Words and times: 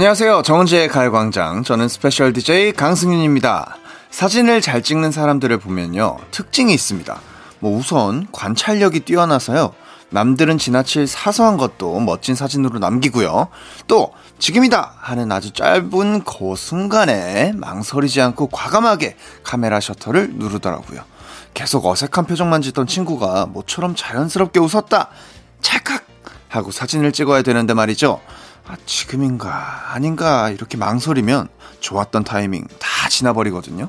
안녕하세요. 0.00 0.40
정은지의 0.40 0.88
가요광장. 0.88 1.62
저는 1.62 1.86
special 1.86 2.32
DJ 2.32 2.72
강승윤입니다. 2.72 3.76
사진을 4.10 4.62
잘 4.62 4.82
찍는 4.82 5.12
사람들을 5.12 5.58
보면요. 5.58 6.16
특징이 6.30 6.72
있습니다. 6.72 7.20
뭐 7.58 7.76
우선 7.76 8.26
관찰력이 8.32 9.00
뛰어나서요. 9.00 9.74
남들은 10.08 10.56
지나칠 10.56 11.06
사소한 11.06 11.58
것도 11.58 12.00
멋진 12.00 12.34
사진으로 12.34 12.78
남기고요. 12.78 13.48
또 13.88 14.14
지금이다 14.38 14.94
하는 14.96 15.30
아주 15.32 15.52
짧은 15.52 16.24
그 16.24 16.54
순간에 16.56 17.52
망설이지 17.56 18.22
않고 18.22 18.46
과감하게 18.46 19.18
카메라 19.44 19.80
셔터를 19.80 20.30
누르더라고요. 20.32 21.02
계속 21.52 21.84
어색한 21.84 22.24
표정만 22.24 22.62
짓던 22.62 22.86
친구가 22.86 23.48
모처럼 23.52 23.94
자연스럽게 23.94 24.60
웃었다. 24.60 25.10
찰칵 25.60 26.06
하고 26.48 26.70
사진을 26.70 27.12
찍어야 27.12 27.42
되는데 27.42 27.74
말이죠. 27.74 28.22
아, 28.66 28.76
지금인가 28.86 29.92
아닌가 29.94 30.50
이렇게 30.50 30.76
망설이면 30.76 31.48
좋았던 31.80 32.24
타이밍 32.24 32.66
다 32.78 33.08
지나버리거든요. 33.08 33.88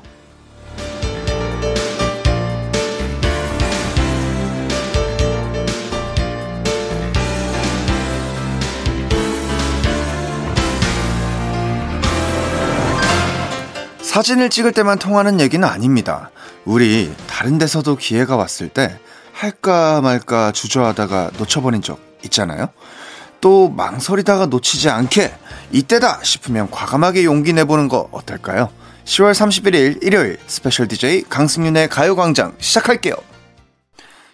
사진을 14.12 14.50
찍을 14.50 14.72
때만 14.72 14.98
통하는 14.98 15.40
얘기는 15.40 15.66
아닙니다. 15.66 16.30
우리 16.66 17.14
다른 17.26 17.56
데서도 17.56 17.96
기회가 17.96 18.36
왔을 18.36 18.68
때 18.68 18.98
할까 19.32 20.02
말까 20.02 20.52
주저하다가 20.52 21.30
놓쳐버린 21.38 21.80
적 21.80 21.98
있잖아요. 22.24 22.68
또 23.42 23.68
망설이다가 23.68 24.46
놓치지 24.46 24.88
않게 24.88 25.34
이때다 25.72 26.20
싶으면 26.22 26.70
과감하게 26.70 27.24
용기 27.24 27.52
내보는 27.52 27.88
거 27.88 28.08
어떨까요? 28.12 28.70
10월 29.04 29.32
31일 29.32 30.02
일요일 30.02 30.38
special 30.46 30.88
DJ 30.88 31.24
강승윤의 31.28 31.88
가요광장 31.88 32.54
시작할게요. 32.58 33.14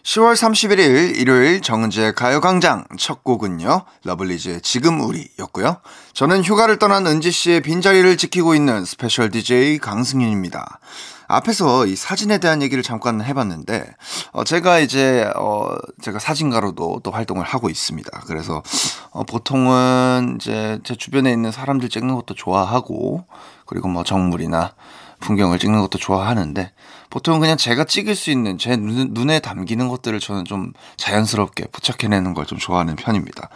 10월 0.02 0.34
31일 0.34 1.16
일요일 1.16 1.60
정은지의 1.60 2.14
가요광장 2.14 2.84
첫 2.98 3.24
곡은요. 3.24 3.84
러블리즈의 4.04 4.60
지금 4.60 5.00
우리였고요. 5.00 5.80
저는 6.12 6.44
휴가를 6.44 6.78
떠난 6.78 7.06
은지씨의 7.06 7.62
빈자리를 7.62 8.16
지키고 8.16 8.54
있는 8.54 8.84
special 8.84 9.30
DJ 9.30 9.78
강승윤입니다. 9.78 10.80
앞에서 11.28 11.86
이 11.86 11.94
사진에 11.94 12.38
대한 12.38 12.62
얘기를 12.62 12.82
잠깐 12.82 13.22
해봤는데, 13.22 13.84
어, 14.32 14.44
제가 14.44 14.78
이제, 14.80 15.30
어, 15.36 15.68
제가 16.02 16.18
사진가로도 16.18 17.00
또 17.04 17.10
활동을 17.10 17.44
하고 17.44 17.68
있습니다. 17.68 18.10
그래서, 18.26 18.62
어, 19.10 19.24
보통은 19.24 20.38
이제 20.40 20.78
제 20.84 20.96
주변에 20.96 21.30
있는 21.30 21.52
사람들 21.52 21.90
찍는 21.90 22.14
것도 22.14 22.34
좋아하고, 22.34 23.26
그리고 23.66 23.88
뭐 23.88 24.04
정물이나 24.04 24.72
풍경을 25.20 25.58
찍는 25.58 25.80
것도 25.80 25.98
좋아하는데, 25.98 26.72
보통은 27.10 27.40
그냥 27.40 27.56
제가 27.56 27.84
찍을 27.84 28.14
수 28.14 28.30
있는 28.30 28.58
제 28.58 28.76
눈, 28.76 29.08
눈에 29.12 29.40
담기는 29.40 29.86
것들을 29.88 30.20
저는 30.20 30.44
좀 30.44 30.72
자연스럽게 30.96 31.66
포착해내는 31.72 32.34
걸 32.34 32.46
좀 32.46 32.58
좋아하는 32.58 32.96
편입니다. 32.96 33.50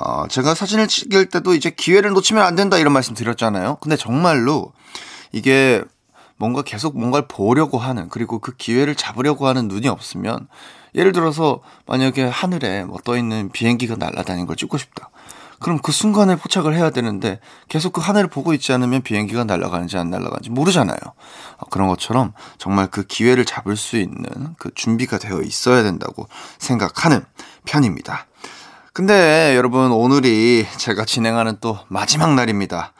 어, 0.00 0.26
제가 0.28 0.54
사진을 0.54 0.88
찍을 0.88 1.26
때도 1.28 1.54
이제 1.54 1.70
기회를 1.70 2.10
놓치면 2.10 2.42
안 2.42 2.56
된다 2.56 2.78
이런 2.78 2.92
말씀 2.92 3.14
드렸잖아요. 3.14 3.76
근데 3.80 3.96
정말로 3.96 4.72
이게 5.30 5.82
뭔가 6.36 6.62
계속 6.62 6.98
뭔가를 6.98 7.26
보려고 7.28 7.78
하는 7.78 8.08
그리고 8.08 8.38
그 8.38 8.56
기회를 8.56 8.94
잡으려고 8.94 9.46
하는 9.46 9.68
눈이 9.68 9.88
없으면 9.88 10.48
예를 10.94 11.12
들어서 11.12 11.60
만약에 11.86 12.24
하늘에 12.24 12.84
뭐 12.84 12.98
떠 13.04 13.16
있는 13.16 13.50
비행기가 13.50 13.96
날아다니는 13.96 14.46
걸 14.46 14.56
찍고 14.56 14.78
싶다. 14.78 15.10
그럼 15.60 15.78
그 15.78 15.92
순간에 15.92 16.36
포착을 16.36 16.74
해야 16.74 16.90
되는데 16.90 17.40
계속 17.68 17.92
그 17.92 18.00
하늘을 18.00 18.28
보고 18.28 18.52
있지 18.54 18.72
않으면 18.72 19.02
비행기가 19.02 19.44
날아가는지 19.44 19.96
안 19.96 20.10
날아가는지 20.10 20.50
모르잖아요. 20.50 20.98
어, 21.58 21.66
그런 21.70 21.88
것처럼 21.88 22.32
정말 22.58 22.88
그 22.88 23.04
기회를 23.04 23.44
잡을 23.44 23.76
수 23.76 23.96
있는 23.96 24.26
그 24.58 24.70
준비가 24.74 25.18
되어 25.18 25.40
있어야 25.40 25.82
된다고 25.82 26.28
생각하는 26.58 27.24
편입니다. 27.64 28.26
근데 28.92 29.54
여러분 29.56 29.90
오늘이 29.92 30.66
제가 30.76 31.04
진행하는 31.04 31.56
또 31.60 31.78
마지막 31.88 32.34
날입니다. 32.34 32.92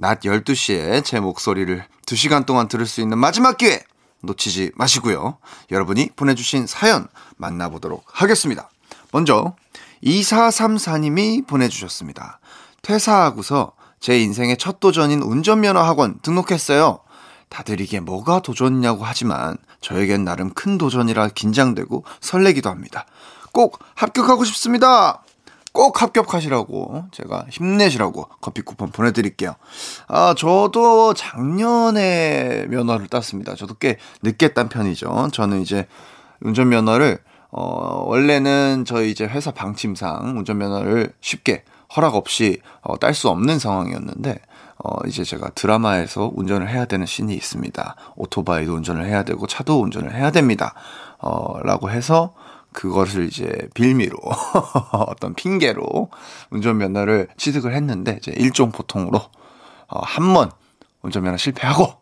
낮 0.00 0.20
12시에 0.20 1.04
제 1.04 1.18
목소리를 1.18 1.84
2시간 2.06 2.46
동안 2.46 2.68
들을 2.68 2.86
수 2.86 3.00
있는 3.00 3.18
마지막 3.18 3.58
기회 3.58 3.82
놓치지 4.22 4.70
마시고요. 4.76 5.38
여러분이 5.72 6.10
보내주신 6.14 6.68
사연 6.68 7.08
만나보도록 7.36 8.04
하겠습니다. 8.06 8.70
먼저 9.10 9.56
2434님이 10.04 11.48
보내주셨습니다. 11.48 12.38
퇴사하고서 12.82 13.72
제 13.98 14.20
인생의 14.20 14.56
첫 14.56 14.78
도전인 14.78 15.20
운전면허 15.20 15.80
학원 15.82 16.20
등록했어요. 16.20 17.00
다들 17.48 17.80
이게 17.80 17.98
뭐가 17.98 18.38
도전이냐고 18.38 19.04
하지만 19.04 19.56
저에겐 19.80 20.24
나름 20.24 20.50
큰 20.50 20.78
도전이라 20.78 21.30
긴장되고 21.30 22.04
설레기도 22.20 22.70
합니다. 22.70 23.04
꼭 23.50 23.80
합격하고 23.96 24.44
싶습니다. 24.44 25.24
꼭 25.78 26.02
합격하시라고 26.02 27.04
제가 27.12 27.44
힘내시라고 27.50 28.26
커피 28.40 28.62
쿠폰 28.62 28.90
보내드릴게요. 28.90 29.54
아 30.08 30.34
저도 30.36 31.14
작년에 31.14 32.66
면허를 32.68 33.06
땄습니다. 33.06 33.54
저도 33.54 33.74
꽤 33.74 33.96
늦게 34.24 34.54
딴 34.54 34.68
편이죠. 34.68 35.28
저는 35.32 35.62
이제 35.62 35.86
운전면허를 36.40 37.18
어 37.52 38.02
원래는 38.08 38.86
저희 38.88 39.12
이제 39.12 39.24
회사 39.24 39.52
방침상 39.52 40.36
운전면허를 40.38 41.12
쉽게 41.20 41.62
허락 41.94 42.16
없이 42.16 42.60
어, 42.80 42.98
딸 42.98 43.14
수 43.14 43.28
없는 43.28 43.60
상황이었는데 43.60 44.40
어, 44.84 44.96
이제 45.06 45.22
제가 45.22 45.50
드라마에서 45.50 46.32
운전을 46.34 46.68
해야 46.68 46.86
되는 46.86 47.06
신이 47.06 47.32
있습니다. 47.34 47.94
오토바이도 48.16 48.74
운전을 48.74 49.06
해야 49.06 49.22
되고 49.22 49.46
차도 49.46 49.80
운전을 49.80 50.12
해야 50.12 50.32
됩니다. 50.32 50.74
어, 51.20 51.60
라고 51.62 51.88
해서 51.88 52.32
그것을 52.72 53.26
이제 53.26 53.68
빌미로 53.74 54.16
어떤 54.92 55.34
핑계로 55.34 56.10
운전면허를 56.50 57.28
취득을 57.36 57.74
했는데 57.74 58.18
이제 58.20 58.32
일종 58.36 58.70
보통으로 58.72 59.18
어, 59.88 60.00
한 60.02 60.34
번 60.34 60.50
운전면허 61.02 61.36
실패하고 61.38 61.94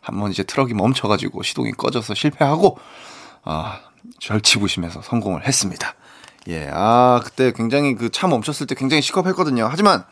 한 0.00 0.18
번 0.20 0.30
이제 0.30 0.42
트럭이 0.42 0.72
멈춰가지고 0.74 1.42
시동이 1.42 1.72
꺼져서 1.72 2.14
실패하고 2.14 2.78
아 3.44 3.80
절치부심해서 4.20 5.02
성공을 5.02 5.46
했습니다. 5.46 5.94
예, 6.48 6.70
아 6.72 7.20
그때 7.24 7.52
굉장히 7.52 7.94
그 7.94 8.08
차 8.10 8.26
멈췄을 8.26 8.66
때 8.66 8.74
굉장히 8.74 9.02
식겁했거든요. 9.02 9.66
하지만 9.70 10.04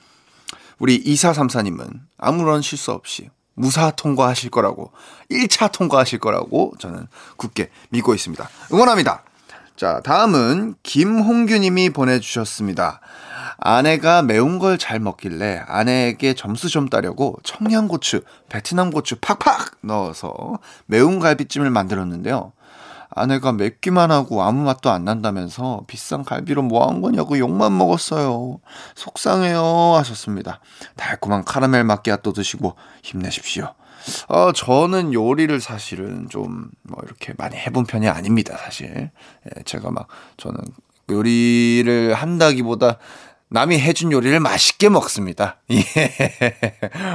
우리 0.79 1.03
2434님은 1.03 2.01
아무런 2.19 2.61
실수 2.63 2.93
없이 2.93 3.31
무사 3.55 3.91
통과하실 3.91 4.51
거라고 4.51 4.93
1차 5.31 5.73
통과하실 5.73 6.19
거라고 6.19 6.75
저는 6.79 7.07
굳게 7.37 7.71
믿고 7.89 8.13
있습니다. 8.15 8.47
응원합니다. 8.73 9.25
자, 9.77 10.01
다음은 10.05 10.75
김홍규님이 10.83 11.91
보내주셨습니다. 11.91 13.01
아내가 13.59 14.23
매운 14.23 14.59
걸 14.59 14.79
잘 14.79 15.01
먹길래 15.01 15.63
아내에게 15.67 16.35
점수 16.35 16.69
좀 16.69 16.89
따려고 16.89 17.37
청양고추, 17.43 18.23
베트남 18.49 18.91
고추 18.91 19.17
팍팍 19.21 19.79
넣어서 19.83 20.59
매운 20.87 21.21
갈비찜을 21.21 21.71
만들었는데요. 21.71 22.53
아내가 23.11 23.53
맵기만 23.53 24.11
하고 24.11 24.43
아무 24.43 24.63
맛도 24.63 24.91
안 24.91 25.05
난다면서 25.05 25.85
비싼 25.87 26.23
갈비로 26.25 26.63
뭐 26.63 26.87
한 26.89 27.01
거냐고 27.01 27.39
욕만 27.39 27.77
먹었어요. 27.77 28.61
속상해요 28.95 29.63
하셨습니다. 29.97 30.61
달콤한 30.97 31.45
카라멜 31.45 31.83
마끼아또 31.85 32.33
드시고 32.33 32.77
힘내십시오. 33.03 33.75
어, 34.29 34.53
저는 34.53 35.13
요리를 35.13 35.61
사실은 35.61 36.29
좀 36.29 36.71
뭐 36.89 36.99
이렇게 37.05 37.35
많이 37.37 37.57
해본 37.57 37.87
편이 37.87 38.09
아닙니다, 38.09 38.57
사실. 38.57 39.11
예, 39.47 39.63
제가 39.65 39.91
막 39.91 40.09
저는 40.37 40.59
요리를 41.11 42.15
한다기보다 42.15 42.99
남이 43.49 43.79
해준 43.79 44.11
요리를 44.11 44.41
맛있게 44.41 44.89
먹습니다. 44.89 45.61
예. 45.71 45.77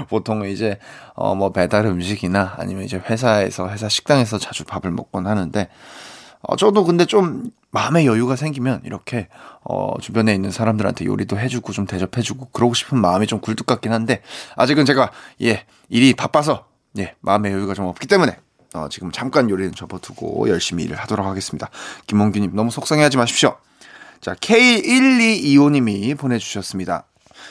보통은 0.09 0.49
이제, 0.49 0.77
어, 1.13 1.35
뭐 1.35 1.51
배달 1.51 1.85
음식이나 1.85 2.55
아니면 2.57 2.83
이제 2.83 2.97
회사에서, 2.97 3.69
회사 3.69 3.89
식당에서 3.89 4.37
자주 4.37 4.63
밥을 4.63 4.91
먹곤 4.91 5.27
하는데, 5.27 5.67
어, 6.41 6.55
저도 6.55 6.85
근데 6.85 7.05
좀 7.05 7.51
마음의 7.71 8.05
여유가 8.05 8.35
생기면 8.37 8.81
이렇게, 8.85 9.27
어, 9.63 9.93
주변에 9.99 10.33
있는 10.33 10.51
사람들한테 10.51 11.05
요리도 11.05 11.37
해주고 11.37 11.73
좀 11.73 11.85
대접해주고 11.85 12.49
그러고 12.51 12.73
싶은 12.73 12.97
마음이 12.99 13.27
좀 13.27 13.41
굴뚝 13.41 13.67
같긴 13.67 13.91
한데, 13.91 14.21
아직은 14.55 14.85
제가, 14.85 15.11
예, 15.41 15.65
일이 15.89 16.13
바빠서 16.13 16.65
예, 16.97 17.15
마음의 17.21 17.51
여유가 17.51 17.73
좀 17.73 17.85
없기 17.85 18.07
때문에 18.07 18.37
어, 18.73 18.87
지금 18.89 19.11
잠깐 19.11 19.49
요리는 19.49 19.73
접어두고 19.73 20.49
열심히 20.49 20.83
일을 20.85 20.97
하도록 20.97 21.25
하겠습니다. 21.25 21.69
김홍규님 22.07 22.55
너무 22.55 22.71
속상해하지 22.71 23.17
마십시오. 23.17 23.57
자, 24.21 24.33
K1225님이 24.35 26.17
보내주셨습니다. 26.17 27.05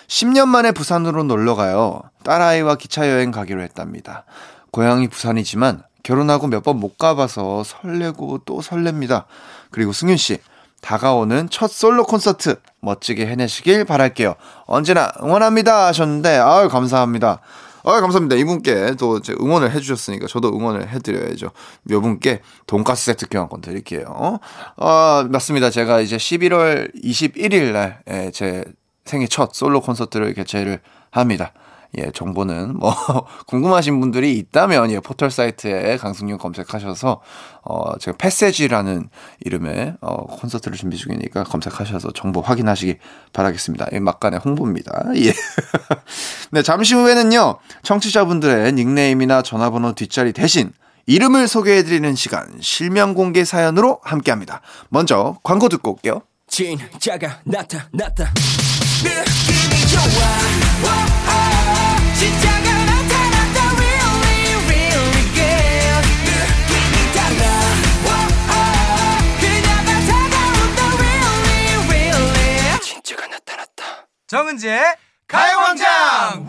10년 0.06 0.46
만에 0.48 0.72
부산으로 0.72 1.25
놀러 1.25 1.54
가요. 1.54 2.02
딸아이와 2.25 2.76
기차 2.76 3.08
여행 3.10 3.31
가기로 3.31 3.60
했답니다. 3.62 4.25
고향이 4.70 5.08
부산이지만 5.08 5.82
결혼하고 6.02 6.46
몇 6.46 6.62
번 6.62 6.76
못 6.78 6.96
가봐서 6.96 7.64
설레고 7.64 8.40
또 8.46 8.60
설렙니다. 8.60 9.25
그리고 9.70 9.93
승윤 9.93 10.16
씨, 10.16 10.38
다가오는 10.81 11.50
첫 11.50 11.70
솔로 11.70 12.04
콘서트 12.04 12.56
멋지게 12.81 13.26
해내시길 13.26 13.84
바랄게요. 13.84 14.34
언제나 14.66 15.12
응원합니다 15.22 15.86
하셨는데 15.88 16.38
아유 16.38 16.69
감사합니다. 16.69 17.40
아, 17.85 18.00
감사합니다. 18.00 18.37
이분께 18.37 18.94
또 18.99 19.21
응원을 19.41 19.73
해주셨으니까 19.73 20.27
저도 20.27 20.49
응원을 20.49 20.88
해드려야죠. 20.88 21.50
몇 21.82 22.00
분께 22.00 22.41
돈가스 22.67 23.06
세트 23.06 23.27
교환권 23.31 23.61
드릴게요. 23.61 24.38
아, 24.77 25.27
맞습니다. 25.31 25.71
제가 25.71 26.00
이제 26.00 26.17
11월 26.17 26.94
21일 27.03 27.73
날, 27.73 28.03
예, 28.11 28.31
제 28.32 28.65
생애 29.05 29.27
첫 29.27 29.55
솔로 29.55 29.81
콘서트를 29.81 30.35
개최를 30.35 30.81
합니다. 31.11 31.53
예, 31.98 32.10
정보는 32.12 32.78
뭐 32.78 32.94
궁금하신 33.46 33.98
분들이 34.00 34.38
있다면 34.38 34.90
예, 34.92 35.00
포털 35.00 35.31
사이트에 35.31 35.96
강승윤 35.96 36.38
검색하셔서 36.38 37.20
어 37.62 37.98
제가 37.98 38.16
패세지라는 38.16 39.08
이름의 39.40 39.96
어 40.00 40.26
콘서트를 40.26 40.76
준비 40.76 40.96
중이니까 40.96 41.44
검색하셔서 41.44 42.12
정보 42.12 42.40
확인하시기 42.40 42.96
바라겠습니다. 43.32 43.88
예, 43.92 43.98
막간의 43.98 44.40
홍보입니다. 44.44 45.04
예. 45.16 45.32
네, 46.52 46.62
잠시 46.62 46.94
후에는요. 46.94 47.58
청취자분들의 47.82 48.72
닉네임이나 48.72 49.43
전화번호 49.43 49.94
뒷자리 49.94 50.32
대신 50.32 50.72
이름을 51.06 51.48
소개해 51.48 51.82
드리는 51.82 52.14
시간 52.14 52.46
실명 52.60 53.14
공개 53.14 53.44
사연으로 53.44 53.98
함께 54.04 54.31
합니다. 54.31 54.60
먼저 54.90 55.38
광고 55.43 55.69
듣고 55.69 55.93
올게요. 55.93 56.22
진짜가 56.46 57.40
나타났다. 57.44 58.32
느낌이 59.02 59.86
좋아. 59.88 61.09
정은지의 74.31 74.97
가요광장 75.27 76.47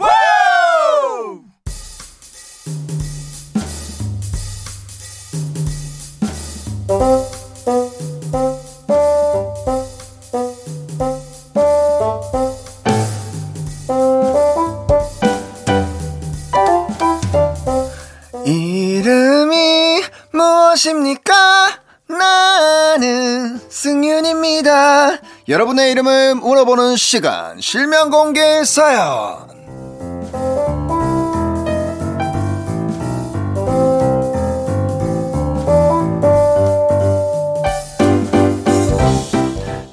여러분의 25.48 25.92
이름을 25.92 26.36
물어보는 26.36 26.98
시간, 26.98 27.60
실명 27.60 28.12
공개 28.12 28.64
사연. 28.64 29.50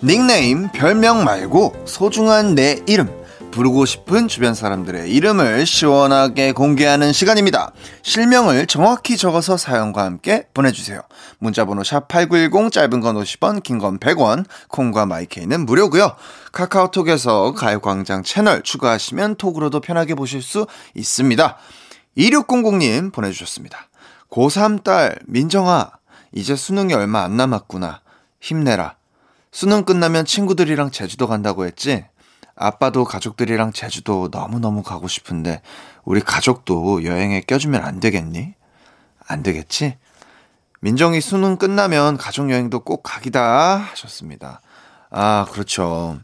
닉네임, 0.03 0.69
별명 0.73 1.25
말고 1.25 1.73
소중한 1.87 2.55
내 2.55 2.81
이름. 2.87 3.18
부르고 3.59 3.87
싶은 3.87 4.29
주변 4.29 4.55
사람들의 4.55 5.11
이름을 5.11 5.67
시원하게 5.67 6.53
공개하는 6.53 7.13
시간입니다. 7.13 7.73
실명을 8.03 8.69
정확히 8.69 9.17
적어서 9.17 9.57
사연과 9.57 10.05
함께 10.05 10.47
보내주세요. 10.55 11.01
문자번호 11.41 11.83
샵8910 11.83 12.71
짧은 12.71 13.01
건 13.01 13.17
50원, 13.17 13.65
긴 13.65 13.79
건 13.81 13.99
100원, 13.99 14.45
콩과 14.69 15.07
마이케이는 15.07 15.67
무료고요. 15.67 16.15
카카오톡에서 16.53 17.55
가요광장 17.55 18.23
채널 18.23 18.63
추가하시면 18.63 19.35
톡으로도 19.35 19.81
편하게 19.81 20.15
보실 20.15 20.41
수 20.41 20.69
있습니다. 20.95 21.57
2600님 22.17 23.13
보내주셨습니다. 23.13 23.89
고3 24.31 24.85
딸 24.85 25.19
민정아 25.27 25.91
이제 26.31 26.55
수능이 26.55 26.95
얼마 26.95 27.25
안 27.25 27.37
남았구나. 27.37 28.03
힘내라. 28.41 28.95
수능 29.51 29.83
끝나면 29.83 30.27
친구들이랑 30.27 30.93
제주도 30.93 31.27
간다고 31.27 31.67
했지? 31.67 32.05
아빠도 32.59 33.05
가족들이랑 33.05 33.73
제주도 33.73 34.29
너무너무 34.31 34.83
가고 34.83 35.09
싶은데 35.09 35.63
우리 36.05 36.21
가족도 36.21 37.05
여행에 37.05 37.43
껴주면 37.43 37.85
안 37.85 38.01
되겠니? 38.01 38.55
안 39.27 39.43
되겠지? 39.43 39.97
민정이 40.81 41.21
수능 41.21 41.57
끝나면 41.57 42.17
가족여행도 42.17 42.81
꼭 42.81 43.03
가기다 43.03 43.77
하셨습니다. 43.77 44.61
아, 45.11 45.47
그렇죠. 45.51 46.19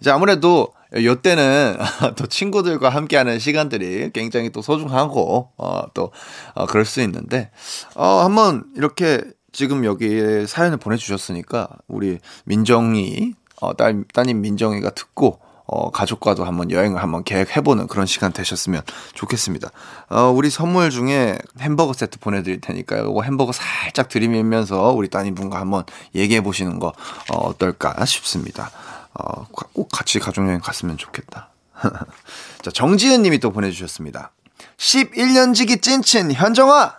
이제 0.00 0.10
아무래도 0.10 0.74
요 1.04 1.14
때는 1.16 1.78
또 2.16 2.26
친구들과 2.26 2.90
함께하는 2.90 3.38
시간들이 3.38 4.10
굉장히 4.12 4.50
또 4.50 4.62
소중하고, 4.62 5.52
어, 5.56 5.82
또, 5.94 6.12
어, 6.54 6.66
그럴 6.66 6.84
수 6.84 7.00
있는데, 7.02 7.50
어, 7.94 8.20
한번 8.24 8.64
이렇게 8.76 9.22
지금 9.52 9.84
여기 9.84 10.46
사연을 10.46 10.78
보내주셨으니까, 10.78 11.68
우리 11.86 12.18
민정이 12.44 13.34
어, 13.62 13.74
딸, 13.74 14.02
따님 14.12 14.40
민정이가 14.40 14.90
듣고 14.90 15.38
어, 15.66 15.92
가족과도 15.92 16.44
한번 16.44 16.72
여행을 16.72 17.00
한번 17.00 17.22
계획해보는 17.22 17.86
그런 17.86 18.06
시간 18.06 18.32
되셨으면 18.32 18.82
좋겠습니다. 19.14 19.70
어, 20.10 20.32
우리 20.34 20.50
선물 20.50 20.90
중에 20.90 21.38
햄버거 21.60 21.92
세트 21.92 22.18
보내드릴 22.18 22.60
테니까요. 22.60 23.08
이거 23.08 23.22
햄버거 23.22 23.52
살짝 23.52 24.08
들이밀면서 24.08 24.90
우리 24.90 25.08
따님분과 25.08 25.60
한번 25.60 25.84
얘기해보시는 26.16 26.80
거, 26.80 26.88
어, 27.30 27.36
어떨까 27.36 28.04
싶습니다. 28.04 28.72
어, 29.14 29.46
꼭 29.46 29.88
같이 29.92 30.18
가족여행 30.18 30.58
갔으면 30.58 30.98
좋겠다. 30.98 31.50
자, 32.62 32.70
정지은 32.72 33.22
님이 33.22 33.38
또 33.38 33.52
보내주셨습니다. 33.52 34.32
11년 34.76 35.54
지기 35.54 35.80
찐친 35.80 36.32
현정아! 36.32 36.96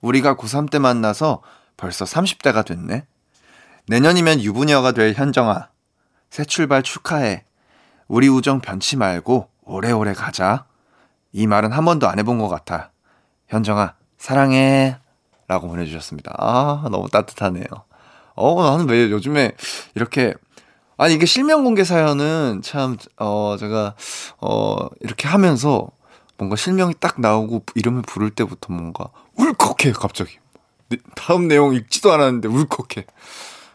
우리가 0.00 0.34
고3 0.34 0.68
때 0.68 0.80
만나서 0.80 1.42
벌써 1.76 2.04
30대가 2.04 2.64
됐네. 2.64 3.04
내년이면 3.86 4.40
유부녀가 4.40 4.90
될 4.90 5.14
현정아. 5.14 5.71
새 6.32 6.46
출발 6.46 6.82
축하해. 6.82 7.44
우리 8.08 8.26
우정 8.26 8.60
변치 8.60 8.96
말고 8.96 9.50
오래오래 9.66 10.14
가자. 10.14 10.64
이 11.30 11.46
말은 11.46 11.72
한 11.72 11.84
번도 11.84 12.08
안 12.08 12.18
해본 12.18 12.38
것 12.38 12.48
같아. 12.48 12.90
현정아, 13.48 13.96
사랑해. 14.16 14.96
라고 15.46 15.68
보내주셨습니다. 15.68 16.32
아, 16.38 16.88
너무 16.90 17.10
따뜻하네요. 17.10 17.66
어, 18.34 18.64
나는 18.64 18.88
왜 18.88 19.10
요즘에 19.10 19.52
이렇게, 19.94 20.32
아니, 20.96 21.12
이게 21.12 21.26
실명 21.26 21.64
공개 21.64 21.84
사연은 21.84 22.62
참, 22.64 22.96
어, 23.18 23.56
제가, 23.58 23.94
어, 24.40 24.76
이렇게 25.00 25.28
하면서 25.28 25.90
뭔가 26.38 26.56
실명이 26.56 26.94
딱 26.98 27.20
나오고 27.20 27.62
이름을 27.74 28.00
부를 28.00 28.30
때부터 28.30 28.72
뭔가 28.72 29.10
울컥해, 29.36 29.92
갑자기. 29.92 30.38
다음 31.14 31.46
내용 31.46 31.74
읽지도 31.74 32.10
않았는데 32.10 32.48
울컥해. 32.48 33.04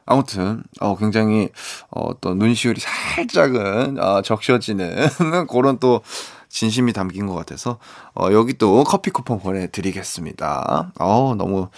아무튼 0.08 0.64
어 0.80 0.96
굉장히 0.98 1.50
어, 1.92 2.02
어떤 2.10 2.40
눈시울이 2.40 2.80
살짝은 2.82 4.00
어, 4.02 4.22
적셔지는 4.24 5.08
그런 5.52 5.78
또 5.80 6.02
진심이 6.50 6.94
담긴 6.94 7.28
것 7.28 7.36
같아서 7.36 7.78
어 8.16 8.30
여기 8.32 8.54
또 8.58 8.84
커피 8.84 9.12
쿠폰 9.12 9.40
보내드리겠습니다. 9.40 10.94
어 11.00 11.36
너무 11.38 11.70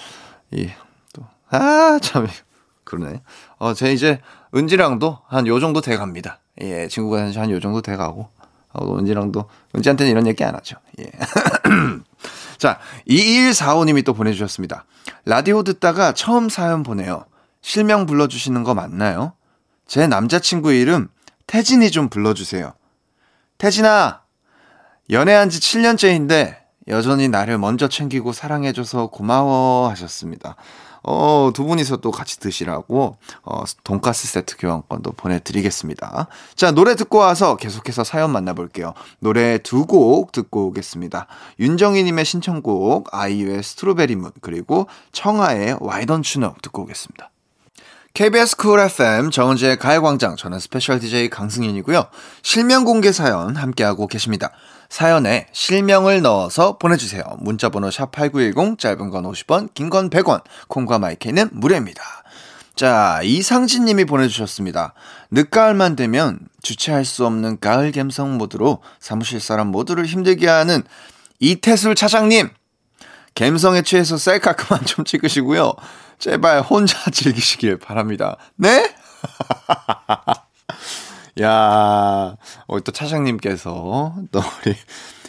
이 0.51 0.69
또 1.13 1.23
아 1.51 1.99
참 2.01 2.27
그러네. 2.85 3.21
어제 3.57 3.91
이제 3.93 4.19
은지랑도 4.55 5.19
한 5.27 5.47
요 5.47 5.59
정도 5.59 5.81
돼갑니다. 5.81 6.39
예 6.61 6.87
친구가 6.87 7.21
한 7.35 7.49
요 7.51 7.59
정도 7.59 7.81
돼가고 7.81 8.29
어, 8.73 8.97
은지랑도 8.97 9.45
은지한테는 9.75 10.11
이런 10.11 10.27
얘기 10.27 10.43
안 10.43 10.53
하죠. 10.55 10.77
예. 10.99 11.05
자 12.57 12.79
2145님이 13.07 14.05
또 14.05 14.13
보내주셨습니다. 14.13 14.85
라디오 15.25 15.63
듣다가 15.63 16.13
처음 16.13 16.49
사연 16.49 16.83
보내요. 16.83 17.25
실명 17.61 18.05
불러주시는 18.05 18.63
거 18.63 18.73
맞나요? 18.73 19.33
제 19.87 20.07
남자친구 20.07 20.73
이름 20.73 21.09
태진이 21.47 21.91
좀 21.91 22.09
불러주세요. 22.09 22.73
태진아, 23.57 24.21
연애한 25.09 25.49
지 25.49 25.59
7년째인데 25.59 26.57
여전히 26.87 27.27
나를 27.27 27.57
먼저 27.57 27.87
챙기고 27.87 28.31
사랑해줘서 28.33 29.07
고마워 29.07 29.89
하셨습니다. 29.89 30.55
어, 31.01 31.51
두 31.53 31.63
분이서 31.63 31.97
또 31.97 32.11
같이 32.11 32.39
드시라고, 32.39 33.17
어, 33.43 33.63
돈가스 33.83 34.27
세트 34.27 34.57
교환권도 34.57 35.13
보내드리겠습니다. 35.13 36.27
자, 36.55 36.71
노래 36.71 36.95
듣고 36.95 37.17
와서 37.19 37.55
계속해서 37.55 38.03
사연 38.03 38.31
만나볼게요. 38.31 38.93
노래 39.19 39.57
두 39.59 39.85
곡 39.85 40.31
듣고 40.33 40.67
오겠습니다. 40.67 41.27
윤정희님의 41.59 42.25
신청곡, 42.25 43.07
아이유의 43.13 43.63
strawberry 43.63 44.09
moon, 44.09 44.31
그리고 44.41 44.87
청하의 45.13 45.77
Why 45.79 45.95
Don't 45.95 46.21
You 46.21 46.36
Know 46.36 46.55
듣고 46.61 46.83
오겠습니다. 46.83 47.31
KBS 48.13 48.57
Cool 48.57 48.79
FM 48.79 49.31
정은지의 49.31 49.77
가요광장 49.77 50.35
저는 50.35 50.59
special 50.59 50.99
DJ 50.99 51.29
강승윤이고요. 51.29 52.07
실명 52.41 52.83
공개 52.83 53.11
사연 53.11 53.55
함께하고 53.55 54.07
계십니다. 54.07 54.51
사연에 54.89 55.47
실명을 55.53 56.21
넣어서 56.23 56.77
보내주세요. 56.77 57.23
문자번호 57.39 57.91
샵 57.91 58.11
8910 58.11 58.77
짧은 58.79 59.09
건 59.09 59.23
50원 59.23 59.73
긴 59.73 59.89
건 59.89 60.09
100원 60.09 60.41
콩과 60.67 60.99
마이크는 60.99 61.49
무료입니다. 61.53 62.01
자, 62.75 63.21
이상진 63.23 63.85
님이 63.85 64.05
보내주셨습니다. 64.05 64.93
늦가을만 65.31 65.95
되면 65.95 66.39
주체할 66.61 67.05
수 67.05 67.25
없는 67.25 67.59
가을 67.59 67.91
감성 67.91 68.37
모드로 68.37 68.81
사무실 68.99 69.39
사람 69.39 69.67
모두를 69.67 70.05
힘들게 70.05 70.47
하는 70.47 70.83
이태술 71.39 71.95
차장님! 71.95 72.49
갬성에 73.39 73.83
취해서 73.83 74.17
셀카 74.17 74.51
그만 74.51 74.83
좀 74.83 75.05
찍으시고요. 75.05 75.71
제발 76.17 76.59
혼자 76.59 76.97
즐기시길 77.09 77.77
바랍니다. 77.77 78.35
네? 78.57 78.93
야, 81.41 82.35
우리 82.67 82.81
또 82.81 82.91
차장님께서 82.91 84.13
또 84.33 84.41
우리 84.65 84.75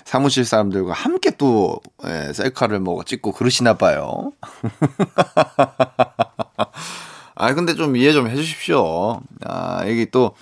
사무실 0.04 0.44
사람들과 0.44 0.92
함께 0.92 1.30
또 1.38 1.78
예, 2.04 2.32
셀카를 2.32 2.80
뭐 2.80 3.04
찍고 3.04 3.30
그러시나 3.30 3.74
봐요. 3.74 4.32
아 7.36 7.54
근데 7.54 7.76
좀 7.76 7.94
이해 7.94 8.12
좀 8.12 8.28
해주십시오. 8.28 9.20
아 9.44 9.82
여기 9.86 10.10
또 10.10 10.34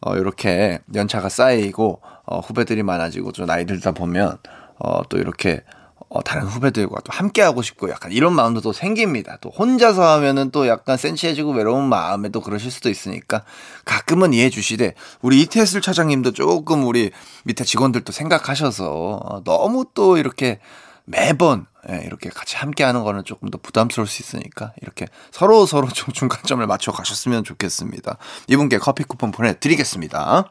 어, 0.00 0.14
이렇게 0.14 0.78
연차가 0.94 1.28
쌓이고 1.28 2.02
어, 2.24 2.38
후배들이 2.38 2.84
많아지고 2.84 3.32
좀 3.32 3.46
나이 3.46 3.66
들다 3.66 3.90
보면 3.90 4.38
어, 4.78 5.02
또 5.08 5.18
이렇게 5.18 5.64
어, 6.08 6.22
다른 6.22 6.44
후배들과 6.46 7.00
또 7.00 7.12
함께 7.12 7.42
하고 7.42 7.62
싶고 7.62 7.90
약간 7.90 8.12
이런 8.12 8.32
마음도 8.32 8.60
또 8.60 8.72
생깁니다. 8.72 9.38
또 9.40 9.50
혼자서 9.50 10.06
하면은 10.14 10.50
또 10.50 10.68
약간 10.68 10.96
센치해지고 10.96 11.52
외로운 11.52 11.88
마음에 11.88 12.28
또 12.28 12.40
그러실 12.40 12.70
수도 12.70 12.88
있으니까 12.88 13.42
가끔은 13.84 14.32
이해해 14.32 14.50
주시되 14.50 14.94
우리 15.20 15.40
이태슬 15.42 15.80
차장님도 15.80 16.32
조금 16.32 16.86
우리 16.86 17.10
밑에 17.44 17.64
직원들도 17.64 18.12
생각하셔서 18.12 19.20
어, 19.22 19.44
너무 19.44 19.84
또 19.94 20.16
이렇게 20.16 20.60
매번 21.04 21.66
예, 21.88 22.02
이렇게 22.04 22.30
같이 22.30 22.56
함께 22.56 22.82
하는 22.82 23.04
거는 23.04 23.24
조금 23.24 23.48
더 23.48 23.58
부담스러울 23.58 24.08
수 24.08 24.22
있으니까 24.22 24.72
이렇게 24.82 25.06
서로 25.30 25.66
서로 25.66 25.88
좀 25.88 26.12
중간점을 26.12 26.64
맞춰 26.66 26.92
가셨으면 26.92 27.44
좋겠습니다. 27.44 28.16
이분께 28.48 28.78
커피 28.78 29.04
쿠폰 29.04 29.30
보내드리겠습니다. 29.30 30.50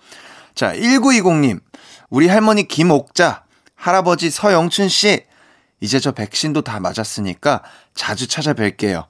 자, 0.54 0.74
1920님. 0.74 1.60
우리 2.10 2.30
할머니 2.30 2.68
김옥자, 2.68 3.44
할아버지 3.76 4.30
서영춘 4.30 4.88
씨, 4.88 5.24
이제 5.86 6.00
저 6.00 6.12
백신도 6.12 6.64
다 6.64 6.80
맞았으니까 6.80 7.62
자주 7.94 8.28
찾아뵐게요. 8.28 9.06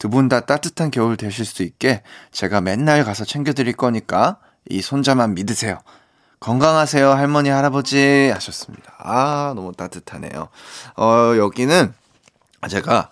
두 0.00 0.08
분 0.10 0.28
다 0.28 0.40
따뜻한 0.40 0.90
겨울 0.90 1.16
되실 1.16 1.44
수 1.44 1.62
있게 1.62 2.02
제가 2.32 2.60
맨날 2.60 3.04
가서 3.04 3.24
챙겨드릴 3.24 3.74
거니까 3.74 4.38
이 4.68 4.82
손자만 4.82 5.34
믿으세요. 5.34 5.78
건강하세요, 6.40 7.10
할머니, 7.10 7.48
할아버지. 7.50 8.30
하셨습니다. 8.32 8.94
아, 8.98 9.52
너무 9.56 9.72
따뜻하네요. 9.72 10.48
어, 10.96 11.32
여기는 11.36 11.92
제가, 12.68 13.10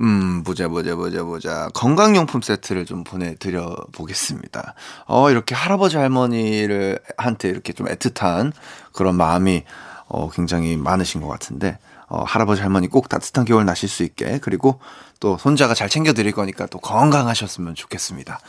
음, 0.00 0.44
보자, 0.44 0.68
보자, 0.68 0.94
보자, 0.94 1.24
보자. 1.24 1.68
건강용품 1.74 2.40
세트를 2.42 2.86
좀 2.86 3.02
보내드려 3.02 3.74
보겠습니다. 3.92 4.74
어, 5.06 5.30
이렇게 5.30 5.56
할아버지, 5.56 5.96
할머니를, 5.96 7.00
한테 7.16 7.48
이렇게 7.48 7.72
좀 7.72 7.86
애틋한 7.88 8.52
그런 8.92 9.16
마음이, 9.16 9.64
어, 10.06 10.30
굉장히 10.30 10.76
많으신 10.76 11.20
것 11.20 11.26
같은데, 11.28 11.78
어, 12.08 12.24
할아버지 12.24 12.62
할머니 12.62 12.88
꼭 12.88 13.08
따뜻한 13.08 13.44
겨울 13.44 13.64
나실 13.64 13.88
수 13.88 14.02
있게 14.02 14.38
그리고 14.42 14.80
또 15.20 15.36
손자가 15.38 15.74
잘 15.74 15.88
챙겨드릴 15.88 16.32
거니까 16.32 16.66
또 16.66 16.78
건강하셨으면 16.78 17.74
좋겠습니다. 17.74 18.40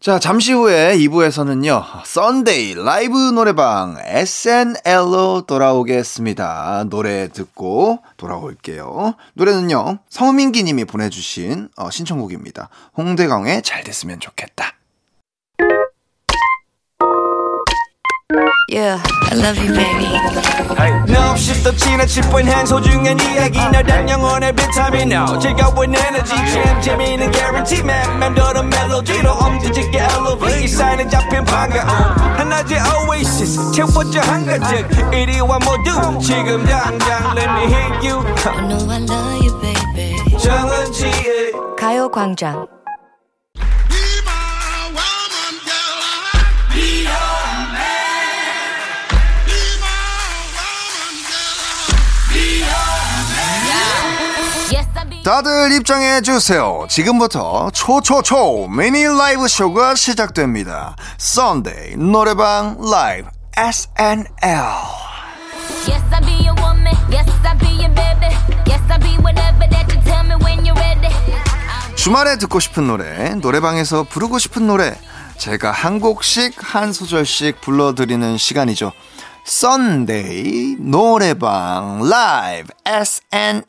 자, 0.00 0.18
잠시 0.18 0.54
후에 0.54 0.96
2부에서는요, 0.96 1.84
Sunday 2.06 2.74
라이브 2.74 3.18
노래방 3.18 3.98
SNL로 4.02 5.42
돌아오겠습니다. 5.46 6.84
노래 6.88 7.28
듣고 7.28 7.98
돌아올게요. 8.16 9.14
노래는요, 9.34 9.98
성민기 10.08 10.64
님이 10.64 10.86
보내주신 10.86 11.68
어, 11.76 11.90
신청곡입니다. 11.90 12.70
홍대광의 12.96 13.60
잘 13.60 13.84
됐으면 13.84 14.20
좋겠다. 14.20 14.79
Yeah, 18.69 19.01
I 19.31 19.35
love 19.35 19.57
you, 19.57 19.73
baby. 19.73 20.09
No, 21.11 21.35
shift 21.35 21.63
the 21.63 21.71
china 21.77 22.05
chip 22.05 22.25
when 22.33 22.45
hands 22.45 22.71
hold 22.71 22.85
you 22.85 22.99
and 23.05 23.21
이야기 23.21 23.57
너단 23.71 24.09
영혼의 24.09 24.53
비타민 24.53 25.11
now 25.11 25.37
즐거운 25.39 25.93
에너지 25.95 26.35
jam 26.51 26.81
재미있는 26.81 27.31
guarantee 27.31 27.79
man 27.81 28.19
맴도는 28.19 28.69
멜로디로 28.69 29.31
엄지짓게 29.31 29.97
elevate 29.97 30.67
사인은 30.67 31.09
잡힌 31.09 31.45
반가움 31.45 31.87
하나의 31.87 32.79
oasis 33.07 33.71
채워져 33.71 34.21
한가득 34.21 35.13
이리와 35.13 35.59
모두 35.59 36.19
지금 36.19 36.65
당장 36.65 37.37
let 37.37 37.49
me 37.49 37.65
hit 37.73 38.07
you 38.07 38.25
I 38.45 38.67
know 38.67 38.91
I 38.91 38.99
love 39.01 39.45
you, 39.45 39.61
baby. 39.61 40.37
정은지의 40.37 41.51
가요광장. 41.77 42.67
다들 55.24 55.72
입장해 55.72 56.22
주세요. 56.22 56.86
지금부터 56.88 57.70
초초초 57.72 58.68
미니 58.68 59.04
라이브 59.04 59.48
쇼가 59.48 59.94
시작됩니다. 59.94 60.96
Sunday 61.18 61.96
노래방 61.96 62.78
라이브 62.90 63.28
SNL. 63.56 64.24
Yes, 65.86 66.02
I 66.10 66.20
be 66.20 66.46
your 66.46 66.58
woman. 66.62 66.96
Yes, 67.12 67.30
I 67.44 67.58
be 67.58 67.68
your 67.68 67.94
baby. 67.94 68.34
Yes, 68.66 68.82
I 68.88 68.98
be 68.98 69.16
whatever 69.18 69.68
that 69.68 69.92
you 69.92 70.02
tell 70.04 70.24
me 70.24 70.36
when 70.42 70.64
you're 70.64 70.78
ready. 70.78 71.14
주말에 71.96 72.38
듣고 72.38 72.58
싶은 72.58 72.86
노래, 72.86 73.34
노래방에서 73.34 74.04
부르고 74.04 74.38
싶은 74.38 74.66
노래, 74.66 74.96
제가 75.36 75.70
한 75.70 76.00
곡씩 76.00 76.54
한 76.56 76.94
소절씩 76.94 77.60
불러드리는 77.60 78.38
시간이죠. 78.38 78.92
Sunday 79.44 80.76
노래방 80.78 82.08
라이브 82.08 82.72
SNL 82.84 83.64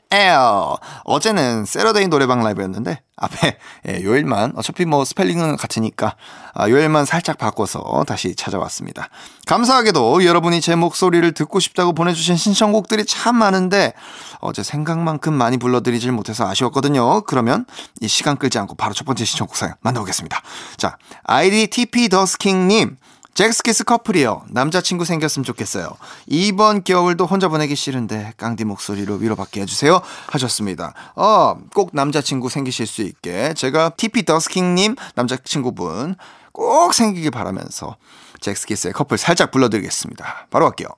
어제는 1.04 1.66
Saturday 1.66 2.08
노래방 2.08 2.44
라이브였는데 2.44 3.02
앞에 3.22 3.58
예, 3.88 4.04
요일만 4.04 4.54
어차피 4.56 4.86
뭐 4.86 5.06
스펠링은 5.06 5.58
같으니까 5.58 6.16
아, 6.54 6.70
요일만 6.70 7.06
살짝 7.06 7.38
바꿔서 7.38 8.04
다시 8.08 8.36
찾아왔습니다. 8.36 9.10
감사하게도 9.46 10.26
여러분이 10.26 10.60
제 10.60 10.76
목소리를 10.76 11.32
듣고 11.34 11.60
싶다고 11.60 11.94
보내주신 11.94 12.36
신청곡들이 12.36 13.06
참 13.06 13.36
많은데 13.38 13.94
어제 14.40 14.64
생각만큼 14.64 15.34
많이 15.34 15.58
불러드리질 15.58 16.12
못해서 16.12 16.48
아쉬웠거든요. 16.48 17.22
그러면 17.22 17.66
이 18.02 18.08
시간 18.08 18.38
끌지 18.38 18.58
않고 18.58 18.76
바로 18.76 18.94
첫 18.94 19.06
번째 19.06 19.24
신청곡 19.24 19.56
사연 19.56 19.76
만나보겠습니다. 19.82 20.42
자 20.78 20.98
아이디 21.24 21.68
TP 21.68 22.10
더스킹님 22.10 22.98
잭스키스 23.34 23.86
커플이요. 23.86 24.44
남자친구 24.50 25.06
생겼으면 25.06 25.44
좋겠어요. 25.46 25.90
이번 26.28 26.84
겨울도 26.84 27.26
혼자 27.26 27.48
보내기 27.48 27.76
싫은데 27.76 28.34
깡디 28.38 28.66
목소리로 28.66 29.16
위로받게 29.16 29.62
해주세요. 29.62 30.02
하셨습니다. 30.28 30.94
어, 31.16 31.58
꼭 31.74 31.92
남자친구 31.94 32.50
생기실 32.50 32.88
수 32.88 33.02
있게 33.02 33.54
제가 33.54 33.92
TP 33.92 34.26
더스킹님 34.26 34.96
남자친구분 35.16 36.16
꼭 36.52 36.94
생기길 36.94 37.32
바라면서 37.32 37.96
잭스키스의 38.42 38.94
커플 38.94 39.18
살짝 39.18 39.52
불러드리겠습니다. 39.52 40.48
바로 40.50 40.66
갈게요. 40.66 40.90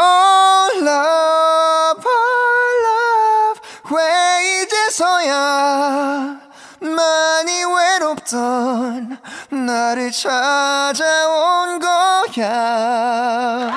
All 0.00 0.76
love, 0.76 2.04
oh 2.06 2.74
love, 2.86 3.60
왜 3.92 4.62
이제서야 4.62 6.49
많이 6.80 7.64
외롭던 7.64 9.18
나를 9.50 10.10
찾아온 10.10 11.78
거야. 11.78 13.70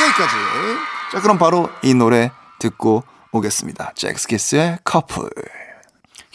여기까지. 0.00 0.34
자, 1.12 1.20
그럼 1.20 1.38
바로 1.38 1.68
이 1.82 1.94
노래 1.94 2.30
듣고 2.58 3.04
오겠습니다. 3.32 3.92
젝스키스의 3.94 4.78
커플. 4.84 5.30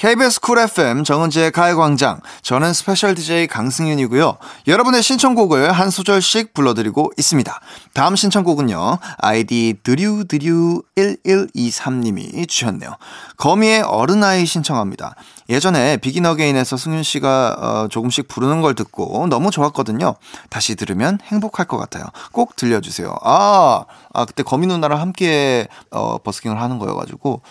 KBS 0.05 0.39
Cool 0.39 0.59
FM 0.59 1.03
정은지의 1.03 1.49
가요광장. 1.49 2.19
저는 2.43 2.73
special 2.73 3.15
DJ 3.15 3.47
강승윤이고요. 3.47 4.37
여러분의 4.67 5.01
신청곡을 5.01 5.71
한 5.71 5.89
소절씩 5.89 6.53
불러드리고 6.53 7.11
있습니다. 7.17 7.59
다음 7.93 8.15
신청곡은요. 8.15 8.99
아이디 9.17 9.73
드류드류1123님이 9.81 12.47
주셨네요. 12.47 12.97
거미의 13.37 13.81
어른아이 13.81 14.45
신청합니다. 14.45 15.15
예전에 15.49 15.97
비긴 15.97 16.27
어게인에서 16.27 16.77
승윤 16.77 17.01
씨가 17.01 17.55
어, 17.57 17.87
조금씩 17.89 18.27
부르는 18.27 18.61
걸 18.61 18.75
듣고 18.75 19.25
너무 19.25 19.49
좋았거든요. 19.49 20.13
다시 20.51 20.75
들으면 20.75 21.17
행복할 21.23 21.65
것 21.65 21.79
같아요. 21.79 22.05
꼭 22.31 22.55
들려주세요. 22.55 23.11
아, 23.23 23.85
아 24.13 24.25
그때 24.25 24.43
거미 24.43 24.67
누나랑 24.67 25.01
함께 25.01 25.67
어, 25.89 26.19
버스킹을 26.19 26.61
하는 26.61 26.77
거여가지고 26.77 27.41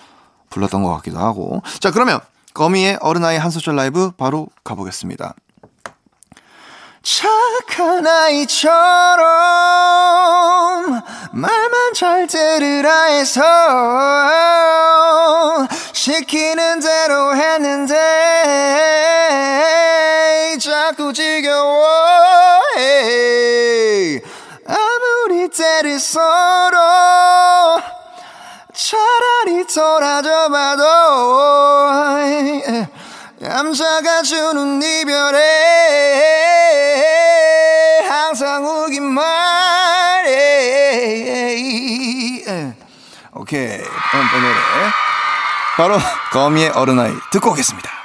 불렀던 0.51 0.85
것 0.85 0.95
같기도 0.95 1.19
하고. 1.19 1.61
자, 1.81 1.91
그러면 1.91 2.21
거미의 2.55 2.99
어른아이 3.01 3.37
한 3.37 3.51
소절 3.51 3.75
라이브 3.75 4.13
바로 4.13 4.47
가보겠습니다. 4.63 5.35
착한 7.03 8.07
아이처럼 8.07 8.73
말만 11.33 11.95
잘 11.95 12.27
들으라 12.29 13.03
해서 13.07 13.43
시키는 15.93 16.81
대로 16.81 17.35
했는데 17.37 17.95
자꾸 20.61 21.13
지겨워 21.13 21.85
아무리 24.67 25.49
때를 25.51 25.99
썰어 25.99 27.83
차라리 28.85 29.65
돌아져 29.67 30.51
봐도. 30.51 30.85
남자가 33.39 34.21
주는 34.21 34.83
이별에 34.83 35.41
항상 38.07 38.67
울기만 38.67 40.27
해 40.27 41.65
오케이. 43.33 43.79
다음 43.79 44.43
노래. 44.43 44.55
바로 45.79 45.99
거미의 46.31 46.69
어른아이 46.71 47.15
듣고 47.31 47.53
오겠습니다 47.53 48.04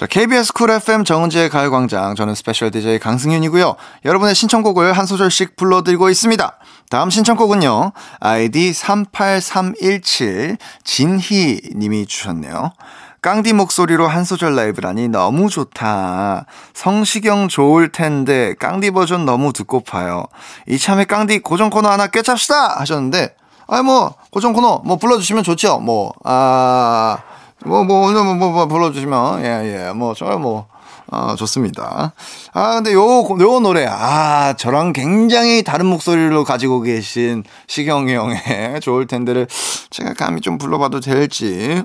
자, 0.00 0.06
KBS 0.06 0.54
Cool 0.54 0.70
FM 0.70 1.04
정은지의 1.04 1.50
가요광장. 1.50 2.14
저는 2.14 2.34
special 2.34 2.70
DJ 2.70 2.98
강승윤이고요. 3.00 3.76
여러분의 4.06 4.34
신청곡을 4.34 4.94
한 4.94 5.04
소절씩 5.04 5.56
불러드리고 5.56 6.08
있습니다. 6.08 6.58
다음 6.88 7.10
신청곡은요. 7.10 7.92
아이디 8.18 8.72
38317 8.72 10.56
진희 10.84 11.60
님이 11.76 12.06
주셨네요. 12.06 12.72
깡디 13.20 13.52
목소리로 13.52 14.08
한 14.08 14.24
소절 14.24 14.56
라이브라니 14.56 15.08
너무 15.08 15.50
좋다. 15.50 16.46
성시경 16.72 17.48
좋을 17.48 17.92
텐데 17.92 18.54
깡디 18.58 18.92
버전 18.92 19.26
너무 19.26 19.52
듣고파요. 19.52 20.24
이참에 20.66 21.04
깡디 21.04 21.40
고정 21.40 21.68
코너 21.68 21.90
하나 21.90 22.06
꿰찹시다 22.06 22.80
하셨는데 22.80 23.34
아이 23.66 23.82
뭐 23.82 24.14
고정 24.30 24.54
코너 24.54 24.80
뭐 24.82 24.96
불러주시면 24.96 25.42
좋죠. 25.42 25.78
뭐 25.80 26.14
아 26.24 27.18
뭐, 27.64 27.84
뭐, 27.84 28.06
오늘 28.06 28.24
뭐, 28.24 28.34
뭐, 28.34 28.50
뭐 28.50 28.66
불러주시면, 28.66 29.44
예, 29.44 29.88
예, 29.88 29.92
뭐, 29.92 30.14
정말 30.14 30.38
뭐, 30.38 30.66
어, 31.08 31.34
좋습니다. 31.36 32.12
아, 32.52 32.74
근데 32.74 32.92
요, 32.94 33.00
요 33.02 33.60
노래, 33.60 33.86
아, 33.88 34.54
저랑 34.56 34.92
굉장히 34.92 35.62
다른 35.62 35.86
목소리로 35.86 36.44
가지고 36.44 36.80
계신 36.82 37.44
시경이 37.66 38.14
형의 38.14 38.38
좋을 38.80 39.06
텐데를 39.06 39.46
제가 39.90 40.14
감히 40.14 40.40
좀 40.40 40.56
불러봐도 40.56 41.00
될지. 41.00 41.82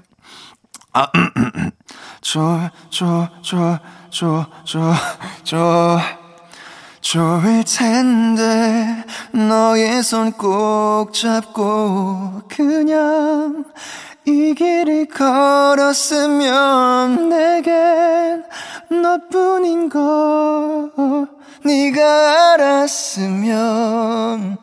아, 0.94 1.08
좋아, 2.22 2.72
좋아, 2.90 3.30
좋아, 3.42 3.80
좋아, 4.10 4.48
좋아, 4.64 4.96
좋아. 5.44 6.00
좋을 7.02 7.64
텐데 7.66 9.04
너의 9.32 10.02
손 10.02 10.32
꼭 10.32 11.14
잡고 11.14 12.42
그냥 12.50 13.64
이 14.26 14.54
길을 14.56 15.08
걸었으면 15.08 16.50
내겐 17.30 18.44
너뿐인 18.90 19.90
걸 19.90 21.28
네가 21.64 22.54
알았으면 22.54 24.58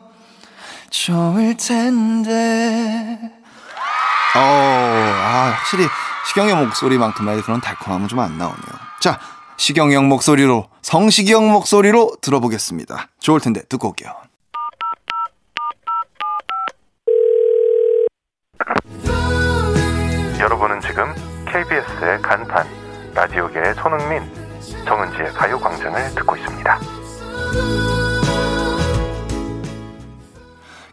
좋을 0.89 1.55
텐데 1.57 3.19
어, 4.35 4.39
아, 4.39 5.53
확실히 5.57 5.85
시경이 6.27 6.51
형 6.51 6.65
목소리만큼의 6.65 7.41
그런 7.43 7.61
달콤함은 7.61 8.07
좀 8.07 8.19
안 8.19 8.35
나오네요. 8.37 8.57
자, 8.99 9.19
시경이 9.57 9.93
형 9.93 10.07
목소리로, 10.07 10.67
성시기 10.81 11.31
형 11.33 11.51
목소리로 11.51 12.15
들어보겠습니다. 12.21 13.09
좋을 13.19 13.39
텐데 13.41 13.61
듣고 13.69 13.89
올게요. 13.89 14.11
여러분은 20.53 20.81
지금 20.81 21.11
KBS의 21.47 22.21
간판 22.21 22.67
라디오계의 23.15 23.73
손흥민 23.73 24.21
정은지의 24.85 25.33
가요광장을 25.33 26.13
듣고 26.13 26.35
있습니다. 26.35 26.79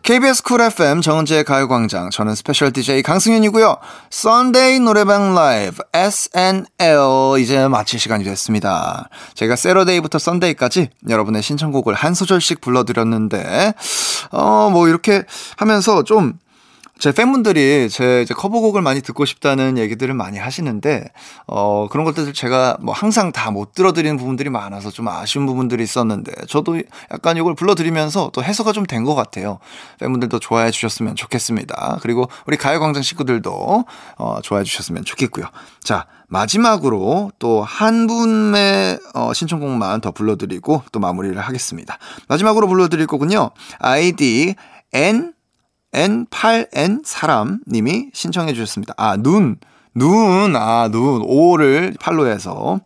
KBS 0.03 0.42
Cool 0.44 0.62
FM 0.62 1.03
정은지의 1.03 1.44
가요광장 1.44 2.09
저는 2.09 2.35
special 2.37 2.72
DJ 2.73 3.03
강승윤이고요. 3.03 3.77
Sunday 4.09 4.81
노래방 4.81 5.35
라이브 5.35 5.83
SNL 5.92 7.38
이제 7.38 7.68
마칠 7.68 8.01
시간이 8.01 8.25
됐습니다. 8.25 9.11
제가 9.35 9.57
Saturday부터 9.57 10.18
Sunday까지 10.18 10.88
여러분의 11.07 11.42
신청곡을 11.42 11.92
한 11.92 12.14
소절씩 12.14 12.62
불러드렸는데 12.62 13.75
어 14.33 14.70
뭐 14.73 14.88
이렇게 14.88 15.25
하면서 15.59 16.03
좀 16.03 16.38
제 17.00 17.12
팬분들이 17.12 17.88
제 17.88 18.20
이제 18.22 18.34
커버곡을 18.34 18.82
많이 18.82 19.00
듣고 19.00 19.24
싶다는 19.24 19.78
얘기들을 19.78 20.12
많이 20.12 20.38
하시는데, 20.38 21.04
어, 21.46 21.88
그런 21.90 22.04
것들 22.04 22.32
제가 22.34 22.76
뭐 22.80 22.94
항상 22.94 23.32
다 23.32 23.50
못 23.50 23.72
들어드리는 23.74 24.16
부분들이 24.18 24.50
많아서 24.50 24.90
좀 24.90 25.08
아쉬운 25.08 25.46
부분들이 25.46 25.82
있었는데, 25.82 26.30
저도 26.46 26.80
약간 27.10 27.36
이걸 27.38 27.54
불러드리면서 27.54 28.30
또 28.32 28.44
해소가 28.44 28.72
좀 28.72 28.84
된 28.86 29.04
것 29.04 29.14
같아요. 29.14 29.58
팬분들도 29.98 30.38
좋아해 30.40 30.70
주셨으면 30.70 31.16
좋겠습니다. 31.16 31.98
그리고 32.02 32.28
우리 32.46 32.56
가요광장 32.58 33.02
식구들도, 33.02 33.84
어, 34.18 34.38
좋아해 34.42 34.62
주셨으면 34.64 35.04
좋겠고요. 35.04 35.46
자, 35.82 36.06
마지막으로 36.28 37.32
또 37.38 37.62
한 37.62 38.06
분의 38.06 38.98
어, 39.14 39.32
신청곡만 39.32 40.00
더 40.02 40.10
불러드리고 40.10 40.82
또 40.92 41.00
마무리를 41.00 41.36
하겠습니다. 41.38 41.98
마지막으로 42.28 42.68
불러드릴 42.68 43.06
곡은요. 43.06 43.50
아이디 43.78 44.54
N 44.92 45.32
N8N 45.92 47.03
사람 47.05 47.61
님이 47.66 48.11
신청해 48.12 48.53
주셨습니다. 48.53 48.94
아, 48.96 49.16
눈. 49.16 49.57
눈. 49.94 50.55
아, 50.57 50.88
눈. 50.90 51.22
5를 51.22 51.98
팔로 51.98 52.26
해서 52.26 52.81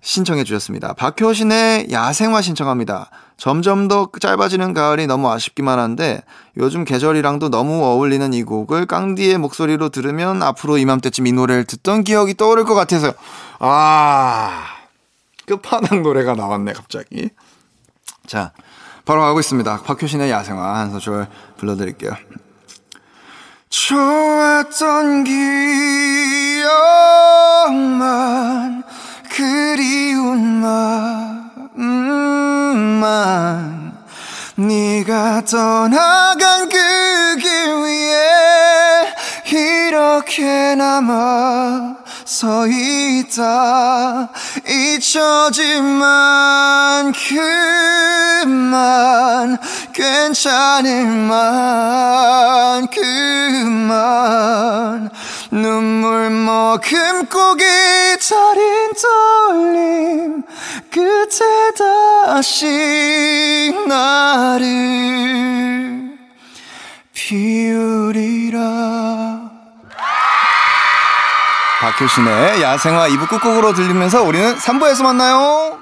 신청해 0.00 0.44
주셨습니다. 0.44 0.94
박효신의 0.94 1.88
야생화 1.92 2.42
신청합니다. 2.42 3.10
점점 3.36 3.88
더 3.88 4.08
짧아지는 4.20 4.72
가을이 4.72 5.06
너무 5.06 5.30
아쉽기만 5.30 5.78
한데 5.78 6.22
요즘 6.56 6.84
계절이랑도 6.84 7.50
너무 7.50 7.84
어울리는 7.84 8.32
이 8.32 8.42
곡을 8.42 8.86
깡디의 8.86 9.38
목소리로 9.38 9.88
들으면 9.88 10.42
앞으로 10.42 10.78
이맘때쯤 10.78 11.26
이 11.26 11.32
노래를 11.32 11.64
듣던 11.64 12.04
기억이 12.04 12.34
떠오를 12.34 12.64
것 12.64 12.74
같아서요. 12.74 13.12
아, 13.58 14.64
끝판왕 15.46 16.02
노래가 16.02 16.34
나왔네, 16.34 16.72
갑자기. 16.72 17.30
자, 18.26 18.52
바로 19.04 19.20
가고 19.22 19.40
있습니다. 19.40 19.82
박효신의 19.84 20.30
야생화 20.30 20.76
한 20.76 20.90
소절 20.92 21.26
불러드릴게요. 21.58 22.12
좋았던 23.70 25.24
기억만 27.64 28.82
그리운 29.30 30.60
마음만 32.54 33.92
네가 34.56 35.44
떠나간 35.46 36.68
그 36.68 36.82
길 37.40 37.48
위에 37.50 39.14
이렇게 39.88 40.74
남아 40.74 41.96
서 42.32 42.66
있다. 42.66 44.30
잊혀진 44.66 45.84
만큼만 48.24 49.58
괜찮을 49.92 51.04
만큼만. 52.88 55.10
눈물 55.50 56.30
머금고 56.30 57.56
기다린 57.56 58.92
떨림 59.02 60.42
끝에 60.90 61.72
다시 61.76 63.74
나를 63.86 64.72
비우리라 67.12 68.62
박효신의 71.82 72.62
야생화 72.62 73.08
2부 73.08 73.28
끝곡으로 73.28 73.72
들리면서 73.74 74.22
우리는 74.22 74.54
3부에서 74.54 75.02
만나요. 75.02 75.81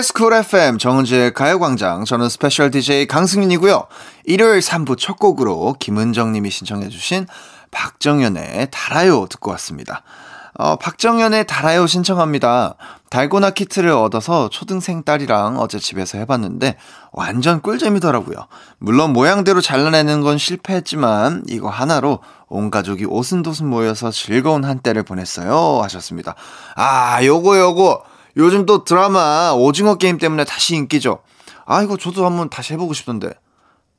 KBS 0.00 0.12
Cool 0.14 0.32
FM 0.32 0.78
정은지의 0.78 1.34
가요광장 1.34 2.06
저는 2.06 2.30
special 2.30 2.70
DJ 2.70 3.06
강승윤이고요. 3.06 3.86
일요일 4.24 4.60
3부 4.60 4.96
첫 4.98 5.18
곡으로 5.18 5.74
김은정 5.78 6.32
님이 6.32 6.50
신청해 6.50 6.88
주신 6.88 7.26
박정현의 7.70 8.68
달아요 8.70 9.26
듣고 9.26 9.50
왔습니다. 9.50 10.02
어, 10.54 10.76
박정현의 10.76 11.46
달아요 11.46 11.86
신청합니다. 11.86 12.76
달고나 13.10 13.50
키트를 13.50 13.90
얻어서 13.90 14.48
초등생 14.48 15.02
딸이랑 15.02 15.58
어제 15.58 15.78
집에서 15.78 16.16
해봤는데 16.16 16.76
완전 17.12 17.60
꿀잼이더라고요. 17.60 18.36
물론 18.78 19.12
모양대로 19.12 19.60
잘라내는 19.60 20.22
건 20.22 20.38
실패했지만 20.38 21.44
이거 21.46 21.68
하나로 21.68 22.20
온 22.48 22.70
가족이 22.70 23.04
오순도순 23.04 23.68
모여서 23.68 24.10
즐거운 24.10 24.64
한때를 24.64 25.02
보냈어요 25.02 25.82
하셨습니다. 25.82 26.36
아 26.74 27.22
요거 27.22 27.58
요거 27.58 28.09
요즘 28.40 28.64
또 28.64 28.84
드라마 28.84 29.52
오징어 29.54 29.96
게임 29.96 30.16
때문에 30.16 30.44
다시 30.44 30.74
인기죠. 30.74 31.18
아 31.66 31.82
이거 31.82 31.96
저도 31.98 32.24
한번 32.24 32.48
다시 32.48 32.72
해보고 32.72 32.94
싶던데. 32.94 33.34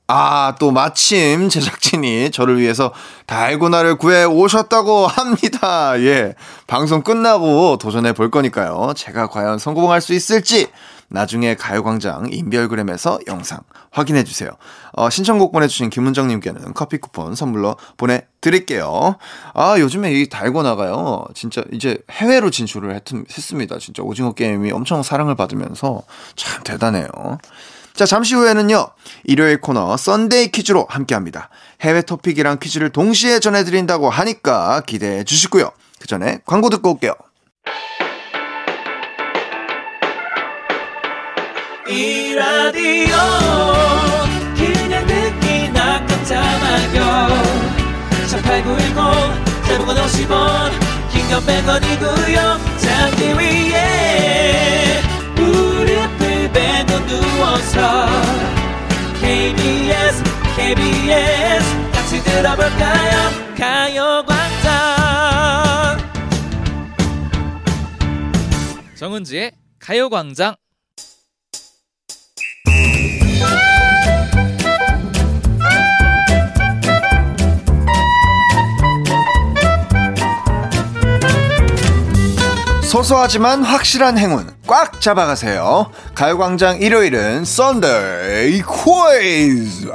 아, 0.08 0.56
또 0.60 0.72
마침 0.72 1.48
제작진이 1.48 2.32
저를 2.32 2.60
위해서 2.60 2.92
달고나를 3.28 3.96
구해 3.96 4.26
오셨다고 4.26 5.08
합니다. 5.08 5.98
예. 6.02 6.36
방송 6.68 7.02
끝나고 7.02 7.78
도전해 7.78 8.12
볼 8.12 8.30
거니까요. 8.30 8.94
제가 8.96 9.28
과연 9.28 9.58
성공할 9.58 10.02
수 10.02 10.14
있을지 10.14 10.68
나중에 11.12 11.56
가요광장 11.56 12.30
인별그램에서 12.32 13.20
영상 13.28 13.60
확인해 13.92 14.24
주세요. 14.24 14.50
어, 14.94 15.10
신청곡 15.10 15.52
보내주신 15.52 15.90
김은정님께는 15.90 16.74
커피 16.74 16.98
쿠폰 16.98 17.36
선물로 17.36 17.76
보내드릴게요. 17.98 19.18
아, 19.54 19.80
요즘에 19.80 20.14
이 20.14 20.30
달고나가요. 20.30 21.26
진짜 21.36 21.64
이제 21.72 21.98
해외로 22.10 22.50
진출을 22.50 22.96
했, 22.96 23.04
했습니다. 23.14 23.78
진짜 23.80 24.04
오징어 24.04 24.34
게임이 24.34 24.72
엄청 24.72 25.04
사랑을 25.04 25.36
받으면서 25.36 26.02
참 26.36 26.64
대단해요. 26.64 27.08
자, 28.02 28.08
잠시 28.08 28.34
후에는요, 28.34 28.88
일요일 29.26 29.62
코너 29.62 29.96
썬데이 29.96 30.48
퀴즈로 30.48 30.88
함께 30.90 31.14
합니다. 31.14 31.50
해외 31.82 32.02
토픽이랑 32.02 32.58
퀴즈를 32.60 32.90
동시에 32.90 33.40
전해드린다고 33.40 34.10
하니까 34.10 34.82
기대해 34.88 35.24
주시고요. 35.24 35.70
그 36.00 36.08
전에 36.08 36.40
광고 36.48 36.72
듣고 36.72 36.94
올게요. 36.94 37.14
이 41.88 42.34
라디오 42.34 43.16
그냥 44.56 45.06
듣기나 45.06 46.04
깜짝마요 46.08 47.28
18910 48.32 49.68
대목원 49.68 49.96
50원 49.98 50.72
긴건 51.12 51.40
100원이고요 51.46 52.80
잠기 52.80 53.38
위 53.38 53.71
누워서 57.12 58.06
KBS 59.20 60.24
KBS 60.56 61.92
같이 61.92 62.24
들어볼까요? 62.24 63.32
가요광장. 63.58 64.72
정은지의 68.96 69.52
가요광장. 69.80 70.56
소소하지만 82.84 83.64
확실한 83.64 84.18
행운 84.18 84.61
꽉 84.72 85.02
잡아가세요. 85.02 85.92
가요광장 86.16 86.80
일요일은 86.80 87.44
썬데이 87.44 88.62
퀴즈. 88.62 89.92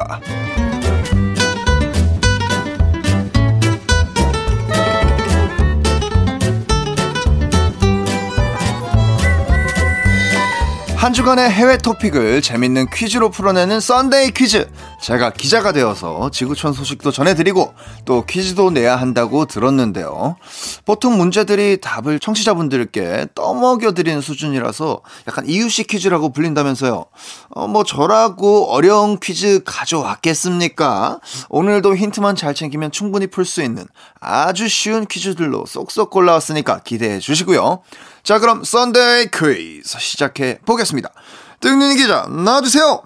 한 11.07 11.13
주간의 11.13 11.49
해외 11.49 11.79
토픽을 11.79 12.43
재밌는 12.43 12.89
퀴즈로 12.93 13.31
풀어내는 13.31 13.79
썬데이 13.79 14.33
퀴즈. 14.33 14.69
제가 15.01 15.31
기자가 15.31 15.71
되어서 15.71 16.31
지구촌 16.33 16.73
소식도 16.73 17.13
전해드리고 17.13 17.75
또 18.05 18.25
퀴즈도 18.27 18.71
내야 18.73 18.97
한다고 18.97 19.47
들었는데요. 19.47 20.35
보통 20.85 21.17
문제들이 21.17 21.81
답을 21.81 22.19
청취자분들께 22.19 23.29
떠먹여드리는 23.37 24.21
수준이라서 24.21 25.01
약간 25.29 25.47
이유식 25.47 25.87
퀴즈라고 25.87 26.33
불린다면서요. 26.33 27.05
어, 27.51 27.69
뭐 27.69 27.85
저라고 27.85 28.73
어려운 28.73 29.21
퀴즈 29.21 29.63
가져왔겠습니까? 29.65 31.21
오늘도 31.51 31.95
힌트만 31.95 32.35
잘 32.35 32.53
챙기면 32.53 32.91
충분히 32.91 33.29
풀 33.29 33.45
수 33.45 33.63
있는 33.63 33.87
아주 34.19 34.67
쉬운 34.67 35.07
퀴즈들로 35.07 35.67
쏙쏙 35.67 36.11
골라왔으니까 36.11 36.81
기대해 36.81 37.21
주시고요. 37.21 37.83
자, 38.27 38.41
그럼 38.41 38.65
썬데이 38.65 39.29
퀴즈 39.31 40.01
시작해 40.01 40.59
보겠습니다. 40.67 41.11
승윤이 41.61 41.95
기자, 41.95 42.27
나와주세요! 42.29 43.03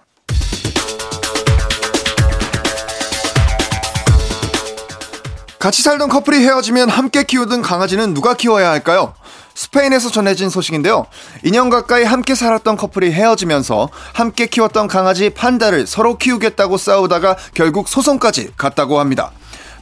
같이 5.58 5.82
살던 5.82 6.08
커플이 6.08 6.38
헤어지면 6.38 6.88
함께 6.88 7.24
키우던 7.24 7.60
강아지는 7.60 8.14
누가 8.14 8.32
키워야 8.32 8.70
할까요? 8.70 9.12
스페인에서 9.54 10.10
전해진 10.10 10.48
소식인데요. 10.48 11.04
2년 11.44 11.70
가까이 11.70 12.04
함께 12.04 12.34
살았던 12.34 12.78
커플이 12.78 13.12
헤어지면서 13.12 13.90
함께 14.14 14.46
키웠던 14.46 14.88
강아지 14.88 15.28
판다를 15.28 15.86
서로 15.86 16.16
키우겠다고 16.16 16.78
싸우다가 16.78 17.36
결국 17.52 17.90
소송까지 17.90 18.52
갔다고 18.56 18.98
합니다. 18.98 19.32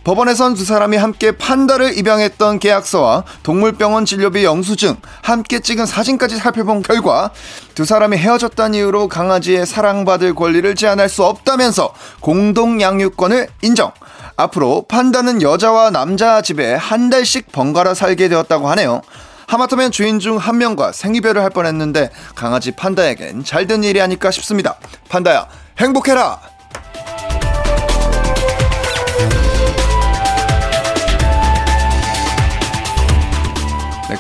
법원에선 0.04 0.54
두 0.54 0.64
사람이 0.64 0.96
함께 0.96 1.32
판다를 1.32 1.98
입양했던 1.98 2.61
계약서와 2.61 3.24
동물병원 3.42 4.06
진료비 4.06 4.42
영수증, 4.44 4.96
함께 5.22 5.61
찍은 5.61 5.84
사진까지 5.84 6.37
살펴본 6.37 6.82
결과 6.82 7.30
두 7.74 7.84
사람이 7.84 8.16
헤어졌다는 8.16 8.74
이유로 8.74 9.08
강아지의 9.08 9.66
사랑받을 9.66 10.34
권리를 10.34 10.74
제한할 10.76 11.08
수 11.08 11.24
없다면서 11.24 11.92
공동 12.20 12.80
양육권을 12.80 13.48
인정. 13.62 13.92
앞으로 14.37 14.87
판다는 14.88 15.42
여자와 15.42 15.90
남자 15.90 16.40
집에 16.42 16.74
한 16.74 17.11
달씩 17.11 17.52
번갈아 17.52 17.92
살게 17.94 18.28
되었다고 18.28 18.68
하네요. 18.70 19.02
하마터면 19.48 19.90
주인 19.90 20.20
중 20.20 20.38
한 20.38 20.58
명과 20.58 20.92
생이별을 20.92 21.42
할 21.42 21.50
뻔했는데 21.50 22.11
강아지 22.34 22.70
판다에겐 22.70 23.44
잘 23.44 23.66
된 23.66 23.82
일이 23.84 24.00
아닐까 24.00 24.30
싶습니다. 24.30 24.76
판다야, 25.08 25.48
행복해라! 25.78 26.38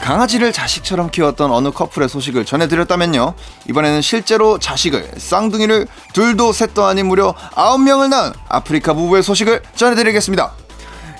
강아지를 0.08 0.54
자식처럼 0.54 1.10
키웠던 1.10 1.50
어느 1.50 1.70
커플의 1.70 2.08
소식을 2.08 2.46
전해드렸다면요. 2.46 3.34
이번에는 3.68 4.00
실제로 4.00 4.58
자식을, 4.58 5.06
쌍둥이를 5.18 5.86
둘도 6.14 6.54
셋도 6.54 6.82
아닌 6.86 7.08
무려 7.08 7.34
아홉 7.54 7.82
명을 7.82 8.08
낳은 8.08 8.32
아프리카 8.48 8.94
부부의 8.94 9.22
소식을 9.22 9.60
전해드리겠습니다. 9.76 10.52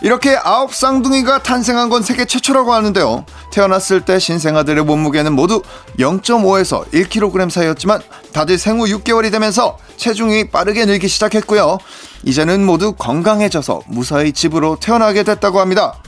이렇게 0.00 0.38
아홉 0.42 0.74
쌍둥이가 0.74 1.42
탄생한 1.42 1.90
건 1.90 2.02
세계 2.02 2.24
최초라고 2.24 2.72
하는데요. 2.72 3.26
태어났을 3.52 4.06
때 4.06 4.18
신생아들의 4.18 4.82
몸무게는 4.84 5.34
모두 5.34 5.60
0.5에서 5.98 6.90
1kg 6.90 7.50
사이였지만 7.50 8.00
다들 8.32 8.56
생후 8.56 8.86
6개월이 8.86 9.30
되면서 9.30 9.76
체중이 9.98 10.48
빠르게 10.48 10.86
늘기 10.86 11.08
시작했고요. 11.08 11.76
이제는 12.22 12.64
모두 12.64 12.94
건강해져서 12.94 13.82
무사히 13.88 14.32
집으로 14.32 14.78
태어나게 14.80 15.24
됐다고 15.24 15.60
합니다. 15.60 16.00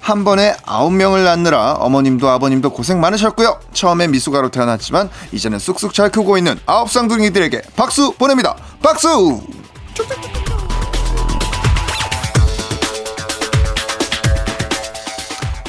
한 0.00 0.24
번에 0.24 0.56
아홉 0.64 0.92
명을 0.92 1.24
낳느라 1.24 1.74
어머님도 1.74 2.28
아버님도 2.28 2.70
고생 2.70 3.00
많으셨고요. 3.00 3.60
처음에 3.72 4.08
미숙아로 4.08 4.50
태어났지만 4.50 5.10
이제는 5.32 5.58
쑥쑥 5.58 5.94
잘 5.94 6.10
크고 6.10 6.38
있는 6.38 6.58
아홉 6.66 6.90
쌍둥이들에게 6.90 7.62
박수 7.76 8.12
보냅니다. 8.14 8.56
박수! 8.82 9.40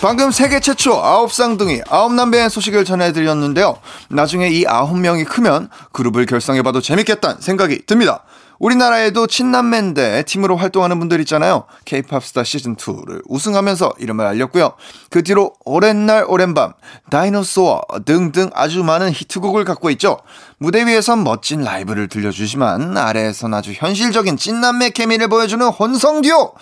방금 0.01 0.31
세계 0.31 0.61
최초 0.61 0.93
아홉 0.93 1.33
쌍둥이 1.33 1.81
아홉 1.89 2.13
남매의 2.13 2.49
소식을 2.49 2.85
전해드렸는데요. 2.85 3.79
나중에 4.09 4.47
이 4.47 4.65
아홉 4.65 4.97
명이 4.97 5.25
크면 5.25 5.69
그룹을 5.91 6.25
결성해봐도 6.25 6.79
재밌겠다는 6.79 7.41
생각이 7.41 7.85
듭니다. 7.85 8.23
우리나라에도 8.59 9.25
친남매인데 9.25 10.23
팀으로 10.23 10.57
활동하는 10.57 10.99
분들 10.99 11.19
있잖아요. 11.21 11.65
K-팝 11.85 12.23
스타 12.23 12.43
시즌 12.43 12.75
2를 12.75 13.21
우승하면서 13.27 13.93
이름을 13.99 14.25
알렸고요. 14.25 14.73
그 15.09 15.23
뒤로 15.23 15.53
오랜 15.65 16.05
날 16.05 16.25
오랜 16.27 16.53
밤, 16.53 16.73
다이노소어 17.09 17.81
등등 18.05 18.49
아주 18.53 18.83
많은 18.83 19.11
히트곡을 19.11 19.63
갖고 19.63 19.89
있죠. 19.91 20.19
무대 20.57 20.85
위에선 20.85 21.23
멋진 21.23 21.63
라이브를 21.63 22.09
들려주지만 22.09 22.97
아래에선 22.97 23.53
아주 23.53 23.71
현실적인 23.73 24.37
찐남매 24.37 24.91
케미를 24.91 25.29
보여주는 25.29 25.65
혼성 25.65 26.21
듀오. 26.21 26.53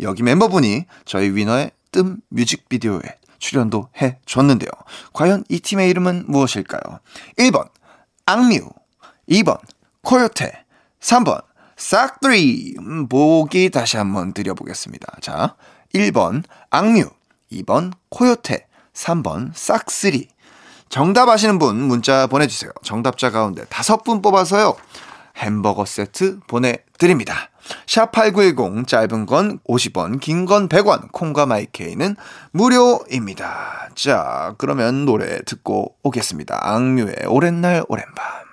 여기 0.00 0.22
멤버분이 0.22 0.84
저희 1.06 1.30
위너의 1.30 1.70
뜸 1.90 2.18
뮤직비디오에 2.28 3.00
출연도 3.38 3.88
해 4.02 4.18
줬는데요. 4.26 4.70
과연 5.12 5.44
이 5.48 5.60
팀의 5.60 5.88
이름은 5.90 6.24
무엇일까요? 6.26 7.00
1번 7.38 7.68
악뮤 8.26 8.68
2번 9.30 9.58
코요테 10.02 10.64
3번 11.00 11.45
싹트리 11.76 12.76
음, 12.78 13.08
보기 13.08 13.70
다시 13.70 13.96
한번 13.96 14.32
드려보겠습니다. 14.32 15.18
자 15.20 15.56
1번 15.94 16.42
악뮤 16.70 17.10
2번 17.52 17.92
코요테 18.08 18.66
3번 18.94 19.50
싹쓰리 19.54 20.28
정답 20.88 21.28
아시는 21.28 21.58
분 21.58 21.76
문자 21.76 22.26
보내주세요. 22.26 22.70
정답자 22.82 23.30
가운데 23.30 23.64
다섯 23.68 24.04
분 24.04 24.22
뽑아서요. 24.22 24.76
햄버거 25.36 25.84
세트 25.84 26.40
보내드립니다. 26.46 27.50
샵8910 27.86 28.86
짧은 28.86 29.26
건 29.26 29.58
50원, 29.68 30.20
긴 30.20 30.46
건 30.46 30.68
100원, 30.68 31.12
콩과 31.12 31.44
마이케이는 31.46 32.16
무료입니다. 32.52 33.90
자, 33.96 34.54
그러면 34.56 35.04
노래 35.04 35.40
듣고 35.42 35.96
오겠습니다. 36.04 36.58
악뮤의 36.62 37.16
오랜 37.26 37.60
날 37.60 37.84
오랜 37.88 38.04
밤. 38.14 38.45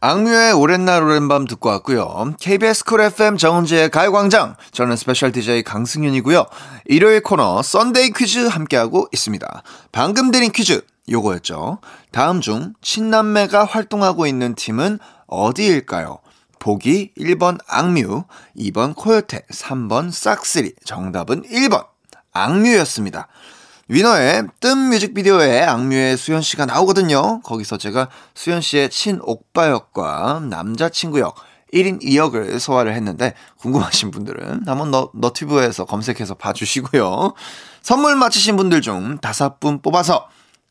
악뮤의 0.00 0.52
오랜 0.52 0.84
날 0.84 1.02
오랜 1.02 1.26
밤 1.26 1.44
듣고 1.44 1.70
왔고요. 1.70 2.34
KBS 2.38 2.84
쿨 2.84 3.00
FM 3.00 3.36
정은지의 3.36 3.90
가요광장. 3.90 4.54
저는 4.70 4.94
스페셜 4.94 5.32
DJ 5.32 5.64
강승윤이고요. 5.64 6.46
일요일 6.84 7.20
코너 7.20 7.62
썬데이 7.62 8.12
퀴즈 8.12 8.46
함께하고 8.46 9.08
있습니다. 9.12 9.62
방금 9.90 10.30
드린 10.30 10.52
퀴즈 10.52 10.82
요거였죠. 11.10 11.80
다음 12.12 12.40
중 12.40 12.74
친남매가 12.80 13.64
활동하고 13.64 14.28
있는 14.28 14.54
팀은 14.54 15.00
어디일까요? 15.26 16.18
보기 16.60 17.12
1번 17.18 17.58
악뮤, 17.66 18.22
2번 18.56 18.94
코요테, 18.94 19.46
3번 19.52 20.12
싹쓰리. 20.12 20.74
정답은 20.84 21.42
1번 21.42 21.86
악뮤였습니다. 22.32 23.26
위너의 23.88 24.44
뜸 24.60 24.90
뮤직비디오에 24.90 25.62
악뮤의 25.62 26.18
수현 26.18 26.42
씨가 26.42 26.66
나오거든요. 26.66 27.40
거기서 27.40 27.78
제가 27.78 28.08
수현 28.34 28.60
씨의 28.60 28.90
친오빠 28.90 29.70
역과 29.70 30.42
남자친구 30.50 31.20
역 31.20 31.36
1인 31.72 32.02
2역을 32.02 32.58
소화를 32.58 32.94
했는데 32.94 33.34
궁금하신 33.58 34.10
분들은 34.10 34.64
한번 34.66 34.90
너, 34.90 35.10
너튜브에서 35.14 35.86
검색해서 35.86 36.34
봐주시고요. 36.34 37.32
선물 37.80 38.16
맞히신 38.16 38.56
분들 38.56 38.82
중 38.82 39.18
다섯 39.18 39.58
분 39.58 39.80
뽑아서 39.80 40.28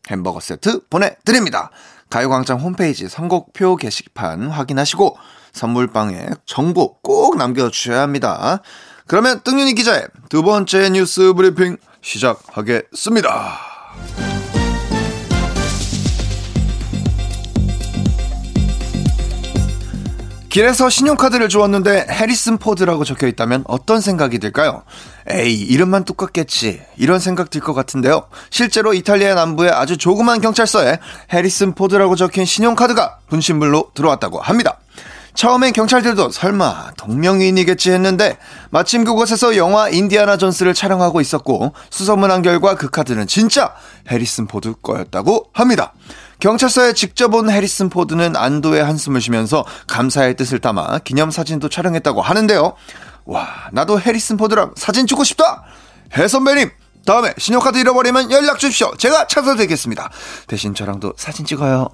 햄버거 0.09 0.39
세트 0.39 0.87
보내드립니다. 0.87 1.71
가요광장 2.11 2.59
홈페이지 2.59 3.09
선곡표 3.09 3.77
게시판 3.77 4.49
확인하시고 4.49 5.17
선물방에 5.53 6.27
정보 6.45 6.97
꼭 6.99 7.37
남겨주셔야 7.37 8.01
합니다. 8.01 8.61
그러면 9.07 9.41
뜬윤이 9.43 9.73
기자의 9.73 10.07
두 10.29 10.43
번째 10.43 10.89
뉴스 10.89 11.33
브리핑 11.33 11.77
시작하겠습니다. 12.07 13.59
길에서 20.49 20.89
신용카드를 20.89 21.49
주었는데 21.49 22.07
해리슨 22.09 22.57
포드라고 22.57 23.03
적혀 23.03 23.27
있다면 23.27 23.65
어떤 23.67 23.99
생각이 24.01 24.39
들까요? 24.39 24.83
에이, 25.29 25.53
이름만 25.61 26.03
똑같겠지. 26.05 26.81
이런 26.95 27.19
생각 27.19 27.49
들 27.49 27.61
것 27.61 27.73
같은데요. 27.73 28.27
실제로 28.49 28.93
이탈리아 28.93 29.35
남부의 29.35 29.71
아주 29.71 29.97
조그만 29.97 30.39
경찰서에 30.39 30.99
해리슨 31.33 31.75
포드라고 31.75 32.15
적힌 32.15 32.45
신용카드가 32.45 33.19
분실물로 33.29 33.91
들어왔다고 33.93 34.39
합니다. 34.39 34.79
처음엔 35.37 35.71
경찰들도 35.71 36.31
설마 36.31 36.93
동명이인이겠지 36.97 37.91
했는데 37.91 38.39
마침 38.71 39.03
그곳에서 39.03 39.55
영화 39.55 39.87
인디아나 39.87 40.37
존스를 40.37 40.73
촬영하고 40.73 41.21
있었고 41.21 41.73
수소문한 41.91 42.41
결과 42.41 42.73
그 42.73 42.89
카드는 42.89 43.27
진짜 43.27 43.75
해리슨 44.09 44.47
포드 44.47 44.73
거였다고 44.81 45.51
합니다. 45.53 45.93
경찰서에 46.39 46.93
직접 46.93 47.35
온 47.35 47.51
해리슨 47.51 47.89
포드는 47.89 48.35
안도의 48.35 48.83
한숨을 48.83 49.21
쉬면서 49.21 49.63
감사의 49.85 50.35
뜻을 50.37 50.57
담아 50.57 50.99
기념사진도 50.99 51.69
촬영했다고 51.69 52.19
하는데요. 52.23 52.73
와, 53.25 53.47
나도 53.71 54.01
해리슨 54.01 54.37
포드랑 54.37 54.73
사진 54.75 55.05
찍고 55.05 55.23
싶다! 55.23 55.65
해 56.17 56.27
선배님! 56.27 56.71
다음에 57.05 57.33
신용카드 57.37 57.77
잃어버리면 57.77 58.31
연락 58.31 58.57
주십시오. 58.57 58.91
제가 58.97 59.27
찾아드리겠습니다. 59.27 60.09
대신 60.47 60.73
저랑도 60.73 61.13
사진 61.15 61.45
찍어요. 61.45 61.89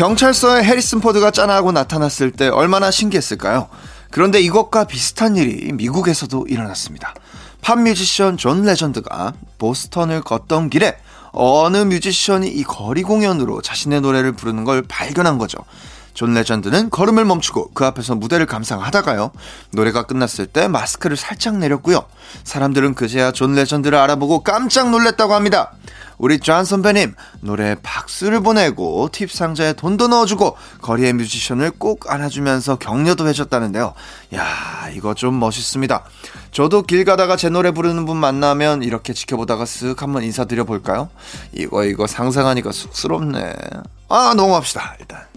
경찰서에 0.00 0.64
해리슨 0.64 1.00
포드가 1.00 1.30
짠하고 1.30 1.72
나타났을 1.72 2.30
때 2.30 2.48
얼마나 2.48 2.90
신기했을까요? 2.90 3.68
그런데 4.10 4.40
이것과 4.40 4.84
비슷한 4.84 5.36
일이 5.36 5.72
미국에서도 5.74 6.46
일어났습니다. 6.48 7.12
팝 7.60 7.78
뮤지션 7.78 8.38
존 8.38 8.62
레전드가 8.62 9.34
보스턴을 9.58 10.22
걷던 10.22 10.70
길에 10.70 10.96
어느 11.32 11.76
뮤지션이 11.76 12.48
이 12.48 12.62
거리 12.62 13.02
공연으로 13.02 13.60
자신의 13.60 14.00
노래를 14.00 14.32
부르는 14.32 14.64
걸 14.64 14.80
발견한 14.80 15.36
거죠. 15.36 15.58
존 16.14 16.34
레전드는 16.34 16.90
걸음을 16.90 17.24
멈추고 17.24 17.70
그 17.72 17.84
앞에서 17.84 18.14
무대를 18.14 18.46
감상하다가요. 18.46 19.30
노래가 19.72 20.04
끝났을 20.04 20.46
때 20.46 20.68
마스크를 20.68 21.16
살짝 21.16 21.56
내렸고요. 21.56 22.04
사람들은 22.44 22.94
그제야 22.94 23.32
존 23.32 23.54
레전드를 23.54 23.98
알아보고 23.98 24.42
깜짝 24.42 24.90
놀랐다고 24.90 25.34
합니다. 25.34 25.72
우리 26.20 26.38
존 26.38 26.66
선배님 26.66 27.14
노래에 27.40 27.76
박수를 27.82 28.40
보내고 28.40 29.08
팁 29.10 29.32
상자에 29.32 29.72
돈도 29.72 30.08
넣어주고 30.08 30.54
거리의 30.82 31.14
뮤지션을 31.14 31.70
꼭 31.78 32.12
안아주면서 32.12 32.76
격려도 32.76 33.26
해줬다는데요. 33.26 33.94
야 34.34 34.90
이거 34.94 35.14
좀 35.14 35.40
멋있습니다. 35.40 36.04
저도 36.52 36.82
길 36.82 37.06
가다가 37.06 37.36
제 37.36 37.48
노래 37.48 37.70
부르는 37.70 38.04
분 38.04 38.18
만나면 38.18 38.82
이렇게 38.82 39.14
지켜보다가 39.14 39.64
쓱 39.64 39.98
한번 40.00 40.22
인사드려 40.22 40.64
볼까요? 40.64 41.08
이거 41.52 41.84
이거 41.84 42.06
상상하니까 42.06 42.70
쑥스럽네. 42.70 43.54
아 44.10 44.34
넘어갑시다 44.36 44.96
일단. 45.00 45.29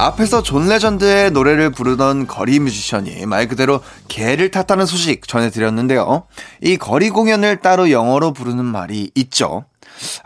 앞에서 0.00 0.42
존 0.42 0.66
레전드의 0.66 1.30
노래를 1.30 1.70
부르던 1.72 2.26
거리 2.26 2.58
뮤지션이 2.58 3.26
말 3.26 3.48
그대로 3.48 3.82
계를 4.08 4.50
탔다는 4.50 4.86
소식 4.86 5.28
전해드렸는데요. 5.28 6.26
이 6.62 6.78
거리 6.78 7.10
공연을 7.10 7.60
따로 7.60 7.90
영어로 7.90 8.32
부르는 8.32 8.64
말이 8.64 9.10
있죠. 9.14 9.66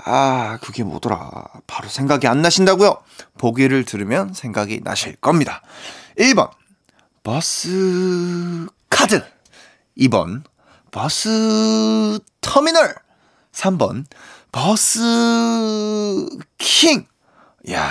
아, 0.04 0.58
그게 0.62 0.84
뭐더라. 0.84 1.28
바로 1.66 1.88
생각이 1.88 2.28
안 2.28 2.40
나신다고요? 2.40 2.98
보기를 3.36 3.84
들으면 3.84 4.32
생각이 4.32 4.82
나실 4.84 5.16
겁니다. 5.16 5.60
1번, 6.20 6.50
버스 7.24 8.68
카드. 8.88 9.24
2번, 9.98 10.44
버스 10.92 12.20
터미널. 12.40 12.94
3번, 13.52 14.04
버스 14.52 16.28
킹. 16.58 17.06
야, 17.72 17.90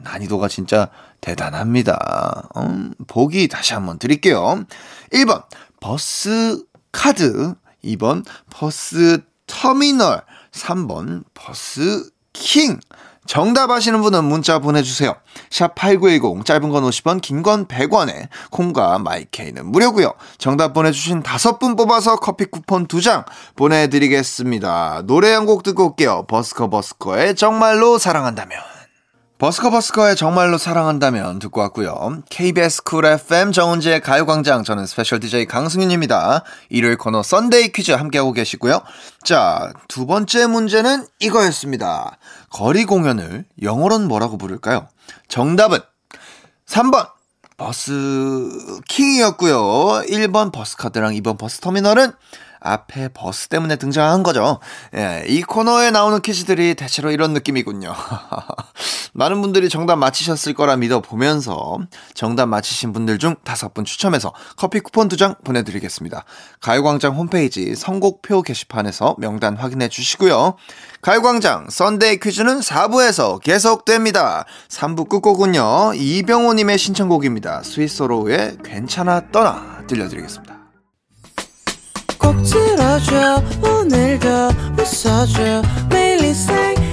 난이도가 0.00 0.48
진짜 0.48 0.88
대단합니다. 1.20 2.48
음, 2.56 2.94
보기 3.06 3.48
다시 3.48 3.74
한번 3.74 3.98
드릴게요. 3.98 4.64
1번, 5.12 5.44
버스 5.80 6.62
카드. 6.92 7.54
2번, 7.84 8.24
버스 8.50 9.22
터미널. 9.46 10.22
3번, 10.52 11.24
버스 11.34 12.10
킹. 12.32 12.78
정답 13.26 13.70
아시는 13.70 14.00
분은 14.02 14.24
문자 14.24 14.58
보내주세요. 14.58 15.14
샵 15.50 15.74
8910, 15.76 16.44
짧은 16.44 16.68
건 16.70 16.82
50원, 16.82 17.20
긴 17.20 17.42
건 17.44 17.66
100원에, 17.68 18.28
콩과 18.50 18.98
마이케이는 18.98 19.66
무료고요 19.66 20.14
정답 20.38 20.72
보내주신 20.72 21.22
다섯 21.22 21.58
분 21.60 21.76
뽑아서 21.76 22.16
커피 22.16 22.46
쿠폰 22.46 22.86
두 22.86 23.00
장 23.00 23.24
보내드리겠습니다. 23.54 25.02
노래 25.06 25.32
한 25.32 25.46
곡 25.46 25.62
듣고 25.62 25.90
올게요. 25.90 26.24
버스커 26.28 26.70
버스커의 26.70 27.36
정말로 27.36 27.98
사랑한다면. 27.98 28.58
버스커 29.40 29.70
버스커의 29.70 30.16
정말로 30.16 30.58
사랑한다면 30.58 31.38
듣고 31.38 31.62
왔고요. 31.62 32.22
KBS 32.28 32.82
쿨 32.82 33.06
FM 33.06 33.52
정은지의 33.52 34.02
가요광장 34.02 34.64
저는 34.64 34.84
스페셜 34.84 35.18
DJ 35.18 35.46
강승윤입니다. 35.46 36.44
일요일 36.68 36.98
코너 36.98 37.22
썬데이 37.22 37.72
퀴즈 37.72 37.92
함께하고 37.92 38.34
계시고요. 38.34 38.82
자, 39.24 39.72
두 39.88 40.04
번째 40.04 40.46
문제는 40.46 41.06
이거였습니다. 41.20 42.18
거리 42.50 42.84
공연을 42.84 43.46
영어로는 43.62 44.08
뭐라고 44.08 44.36
부를까요? 44.36 44.88
정답은 45.28 45.78
3번 46.66 47.08
버스 47.56 47.92
킹이었고요. 48.90 50.02
1번 50.06 50.52
버스카드랑 50.52 51.14
2번 51.14 51.38
버스터미널은 51.38 52.12
앞에 52.60 53.08
버스 53.08 53.48
때문에 53.48 53.76
등장한 53.76 54.22
거죠. 54.22 54.60
예, 54.94 55.24
이 55.26 55.42
코너에 55.42 55.90
나오는 55.90 56.20
퀴즈들이 56.20 56.74
대체로 56.74 57.10
이런 57.10 57.32
느낌이군요. 57.32 57.94
많은 59.12 59.40
분들이 59.42 59.68
정답 59.68 59.96
맞히셨을 59.96 60.54
거라 60.54 60.76
믿어 60.76 61.00
보면서 61.00 61.78
정답 62.14 62.46
맞히신 62.46 62.92
분들 62.92 63.18
중 63.18 63.36
다섯 63.44 63.74
분 63.74 63.84
추첨해서 63.84 64.32
커피 64.56 64.80
쿠폰 64.80 65.08
두 65.08 65.16
장 65.20 65.34
보내드리겠습니다. 65.44 66.24
가요광장 66.62 67.14
홈페이지 67.14 67.74
선곡표 67.74 68.40
게시판에서 68.42 69.16
명단 69.18 69.56
확인해 69.56 69.88
주시고요. 69.88 70.54
가요광장 71.02 71.66
썬데이 71.68 72.20
퀴즈는 72.20 72.60
4부에서 72.60 73.38
계속됩니다. 73.42 74.46
3부 74.68 75.08
끝곡은요. 75.10 75.92
이병호님의 75.94 76.78
신청곡입니다. 76.78 77.62
스윗소로우의 77.62 78.58
괜찮아 78.64 79.30
떠나 79.30 79.82
들려드리겠습니다. 79.86 80.56
꼭 82.18 82.36
들어줘 82.42 83.42
오늘도 83.62 84.28
웃어줘 84.78 85.62
매일 85.90 86.20
일상 86.24 86.74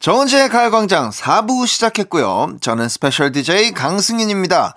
정은지의 0.00 0.48
가요광장 0.48 1.10
4부 1.10 1.66
시작했고요. 1.66 2.56
저는 2.62 2.88
스페셜 2.88 3.32
DJ 3.32 3.72
강승윤입니다. 3.72 4.74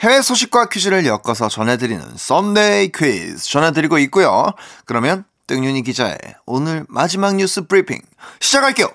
해외 0.00 0.20
소식과 0.20 0.68
퀴즈를 0.68 1.06
엮어서 1.06 1.48
전해드리는 1.48 2.04
Sunday 2.14 2.92
퀴즈 2.92 3.38
전해드리고 3.48 3.96
있고요. 4.00 4.44
그러면 4.84 5.24
승윤이 5.46 5.82
기자의 5.82 6.18
오늘 6.44 6.84
마지막 6.90 7.36
뉴스 7.36 7.66
브리핑 7.66 8.02
시작할게요. 8.40 8.90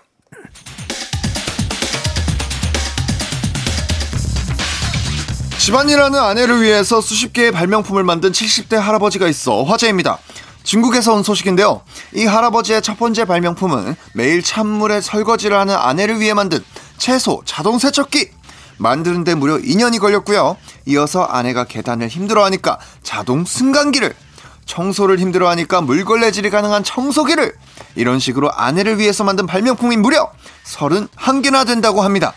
집안일하는 5.58 6.20
아내를 6.20 6.62
위해서 6.62 7.02
수십 7.02 7.34
개의 7.34 7.52
발명품을 7.52 8.04
만든 8.04 8.32
70대 8.32 8.76
할아버지가 8.76 9.28
있어 9.28 9.64
화제입니다. 9.64 10.20
중국에서 10.64 11.14
온 11.14 11.24
소식인데요. 11.24 11.82
이 12.14 12.26
할아버지의 12.26 12.82
첫 12.82 12.98
번째 12.98 13.26
발명품은 13.26 13.96
매일 14.14 14.44
찬물에 14.44 15.02
설거지를 15.02 15.58
하는 15.58 15.76
아내를 15.76 16.20
위해 16.20 16.34
만든 16.34 16.64
채소 16.98 17.42
자동 17.46 17.80
세척기. 17.80 18.30
만드는데 18.78 19.36
무려 19.36 19.58
2년이 19.58 20.00
걸렸고요. 20.00 20.58
이어서 20.88 21.24
아내가 21.24 21.66
계단을 21.66 22.08
힘들어하니까 22.08 22.80
자동 23.04 23.46
승강기를, 23.46 24.16
청소를 24.66 25.20
힘들어하니까 25.20 25.82
물걸레질이 25.82 26.50
가능한 26.50 26.84
청소기를, 26.84 27.54
이런 27.96 28.18
식으로 28.18 28.52
아내를 28.52 28.98
위해서 28.98 29.24
만든 29.24 29.46
발명품이 29.46 29.98
무려 29.98 30.32
31개나 30.66 31.68
된다고 31.68 32.02
합니다. 32.02 32.34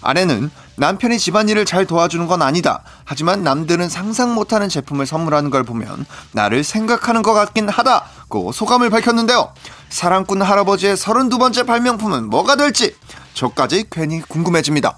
아내는 0.00 0.50
남편이 0.76 1.18
집안일을 1.18 1.64
잘 1.64 1.86
도와주는 1.86 2.26
건 2.26 2.42
아니다. 2.42 2.82
하지만 3.04 3.42
남들은 3.42 3.88
상상 3.88 4.34
못하는 4.34 4.68
제품을 4.68 5.06
선물하는 5.06 5.50
걸 5.50 5.62
보면 5.62 6.06
나를 6.32 6.64
생각하는 6.64 7.22
것 7.22 7.32
같긴 7.32 7.68
하다고 7.68 8.52
소감을 8.52 8.90
밝혔는데요. 8.90 9.52
사랑꾼 9.88 10.42
할아버지의 10.42 10.96
32번째 10.96 11.66
발명품은 11.66 12.28
뭐가 12.28 12.56
될지 12.56 12.96
저까지 13.34 13.86
괜히 13.90 14.20
궁금해집니다. 14.22 14.96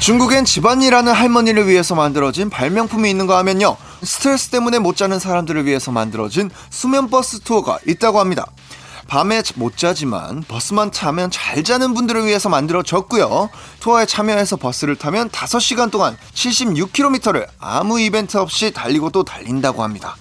중국엔 0.00 0.46
집안일하는 0.46 1.12
할머니를 1.12 1.68
위해서 1.68 1.94
만들어진 1.94 2.48
발명품이 2.48 3.10
있는가 3.10 3.36
하면요. 3.38 3.76
스트레스 4.02 4.48
때문에 4.48 4.78
못 4.78 4.96
자는 4.96 5.18
사람들을 5.18 5.66
위해서 5.66 5.90
만들어진 5.90 6.50
수면버스 6.70 7.40
투어가 7.40 7.78
있다고 7.86 8.18
합니다. 8.18 8.46
밤에 9.08 9.42
못 9.56 9.76
자지만 9.78 10.44
버스만 10.46 10.90
타면 10.90 11.30
잘 11.30 11.64
자는 11.64 11.94
분들을 11.94 12.26
위해서 12.26 12.50
만들어졌고요. 12.50 13.48
투어에 13.80 14.04
참여해서 14.04 14.56
버스를 14.56 14.96
타면 14.96 15.30
5시간 15.30 15.90
동안 15.90 16.16
76km를 16.34 17.46
아무 17.58 17.98
이벤트 17.98 18.36
없이 18.36 18.70
달리고 18.70 19.08
또 19.10 19.24
달린다고 19.24 19.82
합니다. 19.82 20.14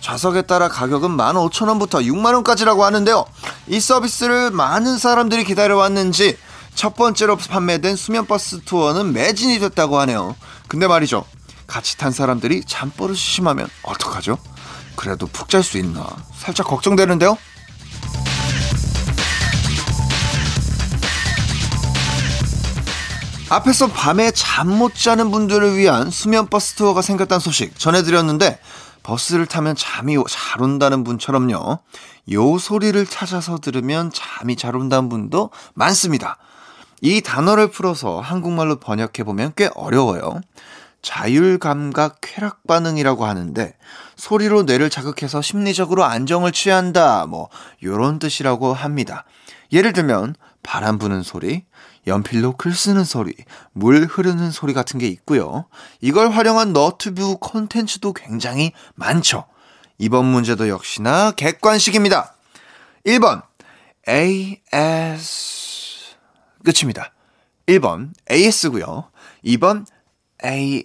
좌석에 0.00 0.42
따라 0.42 0.68
가격은 0.68 1.10
15,000원부터 1.10 2.02
6만원까지라고 2.02 2.80
하는데요. 2.80 3.26
이 3.68 3.78
서비스를 3.78 4.50
많은 4.50 4.96
사람들이 4.96 5.44
기다려왔는지 5.44 6.38
첫 6.74 6.94
번째로 6.94 7.36
판매된 7.36 7.94
수면버스 7.94 8.62
투어는 8.64 9.12
매진이 9.12 9.58
됐다고 9.58 9.98
하네요. 10.00 10.34
근데 10.66 10.86
말이죠. 10.86 11.26
같이 11.66 11.98
탄 11.98 12.10
사람들이 12.10 12.62
잠버릇이 12.66 13.18
심하면 13.18 13.68
어떡하죠? 13.82 14.38
그래도 14.96 15.26
푹 15.26 15.50
잘 15.50 15.62
수 15.62 15.76
있나? 15.76 16.06
살짝 16.38 16.66
걱정되는데요? 16.66 17.36
앞에서 23.50 23.88
밤에 23.88 24.30
잠 24.30 24.70
못 24.70 24.94
자는 24.94 25.32
분들을 25.32 25.76
위한 25.76 26.10
수면 26.10 26.46
버스 26.46 26.74
투어가 26.76 27.02
생겼다는 27.02 27.40
소식 27.40 27.76
전해드렸는데 27.76 28.60
버스를 29.02 29.46
타면 29.46 29.74
잠이 29.74 30.16
잘 30.28 30.62
온다는 30.62 31.02
분처럼요. 31.02 31.78
요 32.32 32.58
소리를 32.58 33.04
찾아서 33.06 33.58
들으면 33.58 34.12
잠이 34.12 34.54
잘 34.54 34.76
온다는 34.76 35.08
분도 35.08 35.50
많습니다. 35.74 36.38
이 37.00 37.20
단어를 37.20 37.70
풀어서 37.70 38.20
한국말로 38.20 38.76
번역해보면 38.76 39.54
꽤 39.56 39.68
어려워요. 39.74 40.40
자율감각 41.02 42.18
쾌락 42.20 42.66
반응이라고 42.68 43.24
하는데 43.24 43.74
소리로 44.16 44.62
뇌를 44.62 44.90
자극해서 44.90 45.42
심리적으로 45.42 46.04
안정을 46.04 46.52
취한다 46.52 47.26
뭐 47.26 47.48
요런 47.82 48.20
뜻이라고 48.20 48.74
합니다. 48.74 49.24
예를 49.72 49.92
들면 49.92 50.36
바람 50.62 50.98
부는 50.98 51.22
소리, 51.22 51.64
연필로 52.06 52.56
글 52.56 52.72
쓰는 52.74 53.04
소리, 53.04 53.34
물 53.72 54.06
흐르는 54.06 54.50
소리 54.50 54.72
같은 54.72 54.98
게 54.98 55.06
있고요. 55.08 55.66
이걸 56.00 56.30
활용한 56.30 56.72
너튜브 56.72 57.36
콘텐츠도 57.38 58.12
굉장히 58.12 58.72
많죠. 58.94 59.46
이번 59.98 60.24
문제도 60.24 60.68
역시나 60.68 61.32
객관식입니다. 61.32 62.34
1번 63.06 63.42
AS 64.08 64.60
끝입니다. 66.64 67.12
1번 67.66 68.12
AS고요. 68.30 69.10
2번 69.44 69.86
ASMR 70.42 70.84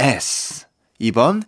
AS 0.00 0.66
2번 1.00 1.42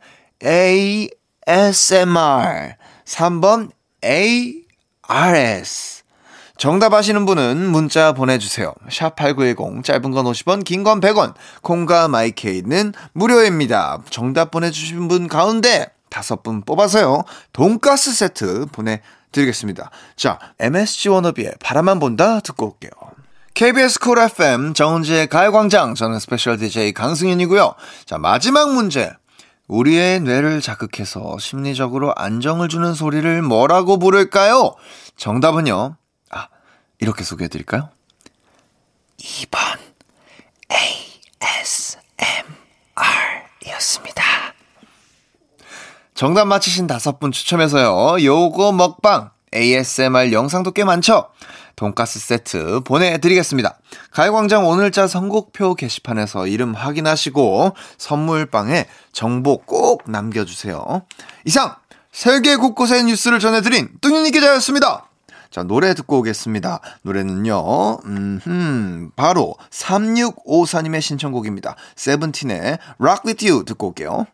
ASMR 1.47 2.75
3번 3.05 3.71
ARS 4.05 6.03
정답 6.59 6.95
아시는 6.95 7.27
분은 7.27 7.59
문자 7.71 8.13
보내주세요. 8.13 8.73
샵8910 8.89 9.85
짧은 9.85 10.11
건 10.11 10.25
50원 10.25 10.65
긴 10.65 10.85
건 10.85 11.01
100원 11.01 11.35
콩과 11.63 12.09
마이케이는 12.09 12.95
무료입니다. 13.13 13.99
정답 14.09 14.51
보내주신 14.51 15.07
분 15.09 15.29
가운데 15.29 15.89
다섯 16.09 16.43
분 16.43 16.63
뽑아서요. 16.63 17.25
돈가스 17.53 18.15
세트 18.15 18.67
보내드리겠습니다. 18.73 19.91
자 20.17 20.39
MSG 20.59 21.11
워너비의 21.11 21.57
바라만 21.61 21.99
본다 21.99 22.41
듣고 22.41 22.67
올게요. 22.73 22.91
KBS 23.57 23.99
쿨 24.01 24.19
FM 24.19 24.75
정은지의 24.75 25.29
가요광장 25.29 25.95
저는 25.95 26.19
스페셜 26.19 26.59
DJ 26.59 26.92
강승윤이고요. 26.92 27.75
자 28.05 28.19
마지막 28.19 28.75
문제 28.75 29.11
우리의 29.66 30.21
뇌를 30.21 30.61
자극해서 30.61 31.38
심리적으로 31.38 32.12
안정을 32.16 32.69
주는 32.69 32.92
소리를 32.92 33.40
뭐라고 33.40 33.99
부를까요? 33.99 34.74
정답은요. 35.16 35.97
아 36.28 36.49
이렇게 36.99 37.24
소개해드릴까요? 37.24 37.89
2번 39.16 39.78
ASMR이었습니다. 43.01 44.22
정답 46.14 46.45
맞히신 46.45 46.87
다섯 46.87 47.18
분 47.18 47.33
추첨해서요. 47.33 48.22
요거 48.22 48.72
먹방 48.72 49.31
ASMR 49.55 50.33
영상도 50.33 50.72
꽤 50.72 50.85
많죠? 50.85 51.31
돈가스 51.77 52.18
세트 52.18 52.81
보내드리겠습니다. 52.81 53.79
가요광장 54.11 54.66
오늘자 54.66 55.07
선곡표 55.07 55.74
게시판에서 55.74 56.47
이름 56.47 56.74
확인하시고 56.74 57.74
선물방에 57.99 58.87
정보 59.12 59.59
꼭 59.59 60.11
남겨주세요. 60.11 61.03
이상 61.45 61.77
세계 62.11 62.57
곳곳의 62.57 63.05
뉴스를 63.05 63.39
전해드린 63.39 63.91
뚱윤이 64.01 64.31
기자였습니다. 64.31 65.11
자, 65.51 65.62
노래 65.62 65.95
듣고 65.95 66.18
오겠습니다. 66.18 66.81
노래는요, 67.03 67.99
음, 68.05 69.11
바로 69.16 69.55
3654님의 69.70 71.01
신청곡입니다. 71.01 71.77
세븐틴의 71.95 72.79
Rock 72.99 73.22
With 73.27 73.49
You 73.49 73.64
듣고 73.64 73.89
올게요. 73.89 74.27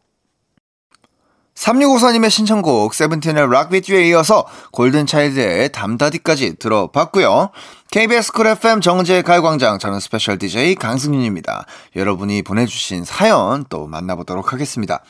3654님의 1.55 2.31
신청곡 2.31 2.95
세븐틴의 2.95 3.49
락 3.51 3.73
위트 3.73 3.93
에 3.93 4.09
이어서 4.09 4.47
골든차일드의 4.73 5.71
담다디까지 5.71 6.57
들어봤고요. 6.59 7.51
KBS 7.91 8.33
쿨 8.33 8.47
FM 8.47 8.81
정은지의 8.81 9.23
가요광장 9.23 9.79
저는 9.79 10.01
스페셜 10.01 10.39
DJ 10.39 10.75
강승윤입니다. 10.77 11.67
여러분이 11.95 12.43
보내주신 12.43 13.05
사연 13.05 13.65
또 13.69 13.87
만나보도록 13.87 14.53
하겠습니다. 14.53 15.03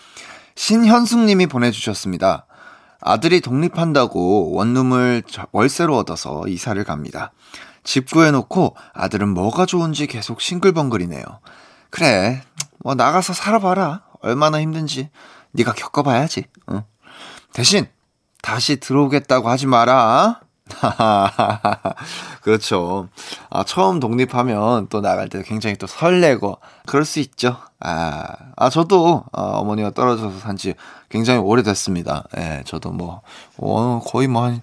신현숙님이 0.57 1.47
보내주셨습니다. 1.47 2.47
아들이 3.01 3.40
독립한다고 3.40 4.53
원룸을 4.53 5.22
저- 5.28 5.47
월세로 5.53 5.97
얻어서 5.97 6.43
이사를 6.47 6.82
갑니다. 6.84 7.32
집 7.84 8.11
구해놓고 8.11 8.76
아들은 8.95 9.28
뭐가 9.28 9.64
좋은지 9.66 10.07
계속 10.07 10.40
싱글벙글이네요. 10.40 11.24
그래, 11.90 12.43
뭐 12.80 12.95
나가서 12.95 13.32
살아봐라. 13.32 14.03
얼마나 14.20 14.61
힘든지 14.61 15.11
네가 15.53 15.72
겪어봐야지. 15.72 16.44
응. 16.70 16.82
대신 17.53 17.86
다시 18.42 18.76
들어오겠다고 18.76 19.48
하지 19.48 19.66
마라. 19.66 20.40
그렇죠. 22.42 23.09
아, 23.50 23.64
처음 23.64 24.00
독립하면 24.00 24.88
또 24.88 25.00
나갈 25.00 25.28
때 25.28 25.42
굉장히 25.42 25.76
또 25.76 25.86
설레고 25.86 26.59
그럴 26.86 27.05
수 27.05 27.20
있죠. 27.20 27.57
아, 27.80 28.26
아 28.57 28.70
저도 28.70 29.24
어, 29.32 29.42
어머니가 29.42 29.90
떨어져서 29.90 30.38
산지 30.38 30.74
굉장히 31.11 31.40
오래됐습니다. 31.40 32.24
예, 32.38 32.62
저도 32.64 32.90
뭐 32.90 33.22
어, 33.59 34.00
거의 34.05 34.28
뭐 34.28 34.44
한 34.44 34.62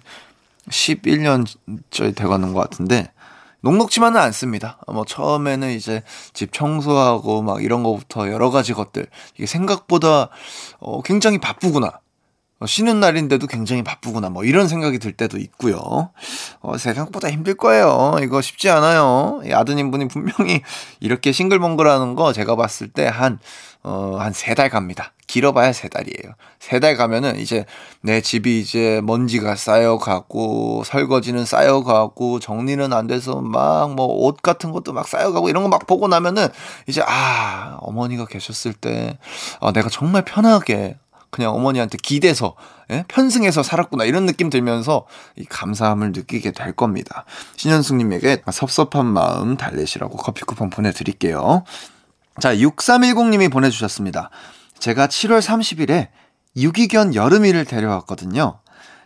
11년 0.70 1.46
째 1.90 2.12
돼가는 2.12 2.52
것 2.52 2.60
같은데 2.60 3.12
녹록지만은 3.62 4.20
않습니다. 4.20 4.78
뭐 4.86 5.04
처음에는 5.04 5.70
이제 5.70 6.02
집 6.32 6.52
청소하고 6.52 7.42
막 7.42 7.62
이런 7.62 7.82
거부터 7.82 8.30
여러 8.30 8.50
가지 8.50 8.72
것들 8.72 9.06
이게 9.34 9.46
생각보다 9.46 10.30
어, 10.78 11.02
굉장히 11.02 11.38
바쁘구나. 11.38 12.00
어, 12.60 12.66
쉬는 12.66 13.00
날인데도 13.00 13.46
굉장히 13.46 13.82
바쁘구나. 13.82 14.28
뭐 14.28 14.44
이런 14.44 14.68
생각이 14.68 14.98
들 14.98 15.12
때도 15.12 15.38
있고요. 15.38 16.10
어, 16.60 16.76
생각보다 16.78 17.30
힘들 17.30 17.54
거예요. 17.54 18.18
이거 18.22 18.42
쉽지 18.42 18.68
않아요. 18.68 19.40
이 19.46 19.52
아드님 19.52 19.90
분이 19.90 20.08
분명히 20.08 20.60
이렇게 21.00 21.32
싱글벙글하는 21.32 22.14
거 22.16 22.32
제가 22.34 22.56
봤을 22.56 22.88
때 22.88 23.06
한, 23.06 23.38
어, 23.82 24.18
한 24.20 24.32
세 24.34 24.54
달 24.54 24.68
갑니다. 24.68 25.12
길어봐야 25.26 25.72
세 25.72 25.88
달이에요. 25.88 26.34
세 26.58 26.80
달 26.80 26.96
가면은 26.98 27.38
이제 27.38 27.64
내 28.02 28.20
집이 28.20 28.60
이제 28.60 29.00
먼지가 29.04 29.56
쌓여가고 29.56 30.82
설거지는 30.84 31.46
쌓여가고 31.46 32.40
정리는 32.40 32.92
안 32.92 33.06
돼서 33.06 33.40
막 33.40 33.88
뭐 33.94 34.06
옷 34.26 34.42
같은 34.42 34.70
것도 34.72 34.92
막 34.92 35.08
쌓여가고 35.08 35.48
이런 35.48 35.62
거 35.62 35.70
막 35.70 35.86
보고 35.86 36.08
나면은 36.08 36.48
이제 36.88 37.02
아, 37.06 37.78
어머니가 37.80 38.26
계셨을 38.26 38.74
때 38.74 39.18
아, 39.60 39.72
내가 39.72 39.88
정말 39.88 40.24
편하게 40.26 40.98
그냥 41.30 41.54
어머니한테 41.54 41.98
기대서 42.02 42.54
예? 42.90 43.04
편승해서 43.08 43.62
살았구나 43.62 44.04
이런 44.04 44.26
느낌 44.26 44.50
들면서 44.50 45.06
이 45.36 45.44
감사함을 45.44 46.12
느끼게 46.12 46.52
될 46.52 46.72
겁니다. 46.72 47.24
신현숙님에게 47.56 48.42
섭섭한 48.52 49.06
마음 49.06 49.56
달래시라고 49.56 50.16
커피 50.16 50.42
쿠폰 50.42 50.70
보내드릴게요. 50.70 51.64
자 52.40 52.54
6310님이 52.54 53.50
보내주셨습니다. 53.50 54.30
제가 54.78 55.06
7월 55.06 55.40
30일에 55.40 56.08
유기견 56.56 57.14
여름이를 57.14 57.64
데려왔거든요. 57.64 58.58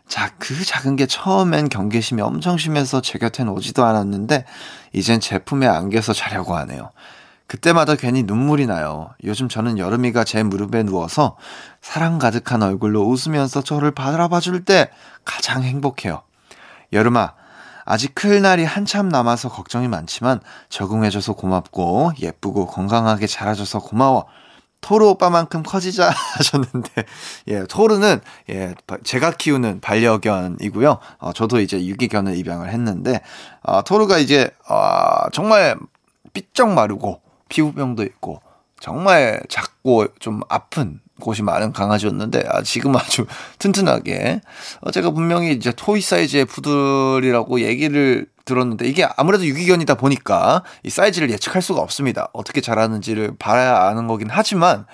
자, 0.07 0.31
그 0.39 0.65
작은 0.65 0.97
게 0.97 1.07
처음엔 1.07 1.69
경계심이 1.69 2.21
엄청 2.21 2.59
심해서 2.59 3.01
제 3.01 3.19
곁엔 3.19 3.49
오지도 3.49 3.85
않았는데, 3.85 4.45
이젠 4.93 5.19
제품에 5.19 5.67
안겨서 5.67 6.13
자려고 6.13 6.57
하네요. 6.57 6.91
그때마다 7.59 7.95
괜히 7.95 8.25
눈물이 8.25 8.67
나요. 8.67 9.11
요즘 9.23 9.49
저는 9.49 9.79
여름이가 9.79 10.25
제 10.25 10.43
무릎에 10.43 10.83
누워서 10.83 11.37
사랑 11.81 12.19
가득한 12.19 12.65
얼굴로 12.65 13.03
웃으면서 13.03 13.63
저를 13.63 13.93
바라봐 13.93 14.41
줄 14.41 14.65
때 14.65 14.91
가장 15.25 15.63
행복해요. 15.63 16.23
여름아, 16.93 17.35
아직 17.85 18.13
클 18.17 18.43
날이 18.43 18.65
한참 18.65 19.09
남아서 19.09 19.51
걱정이 19.51 19.87
많지만 19.87 20.41
적응해줘서 20.69 21.35
고맙고 21.35 22.15
예쁘고 22.21 22.67
건강하게 22.67 23.29
자라줘서 23.29 23.79
고마워. 23.79 24.27
토르 24.81 25.07
오빠만큼 25.07 25.63
커지자 25.63 26.11
하셨는데, 26.37 27.05
예, 27.49 27.65
토르는, 27.67 28.21
예, 28.51 28.75
바- 28.87 28.99
제가 29.05 29.31
키우는 29.31 29.81
반려견이고요. 29.81 30.99
어, 31.19 31.33
저도 31.33 31.61
이제 31.61 31.87
유기견을 31.87 32.37
입양을 32.37 32.71
했는데, 32.71 33.21
어, 33.63 33.83
토르가 33.83 34.19
이제, 34.19 34.51
어, 34.69 35.31
정말 35.33 35.77
삐쩍 36.35 36.71
마르고, 36.75 37.23
피부병도 37.49 38.03
있고, 38.05 38.41
정말 38.81 39.41
작고 39.49 40.09
좀 40.19 40.41
아픈 40.49 41.01
곳이 41.21 41.43
많은 41.43 41.73
강아지였는데, 41.73 42.45
아, 42.49 42.63
지금 42.63 42.97
아주 42.97 43.27
튼튼하게, 43.59 44.41
어, 44.81 44.91
제가 44.91 45.11
분명히 45.11 45.53
이제 45.53 45.73
토이 45.75 46.01
사이즈의 46.01 46.45
푸들이라고 46.45 47.61
얘기를 47.61 48.27
들었는데, 48.45 48.87
이게 48.87 49.09
아무래도 49.17 49.47
유기견이다 49.47 49.95
보니까 49.95 50.65
이 50.83 50.91
사이즈를 50.91 51.31
예측할 51.31 51.63
수가 51.63 51.81
없습니다. 51.81 52.29
어떻게 52.33 52.61
자라는지를 52.61 53.37
봐야 53.39 53.87
아는 53.87 54.07
거긴 54.07 54.29
하지만, 54.31 54.87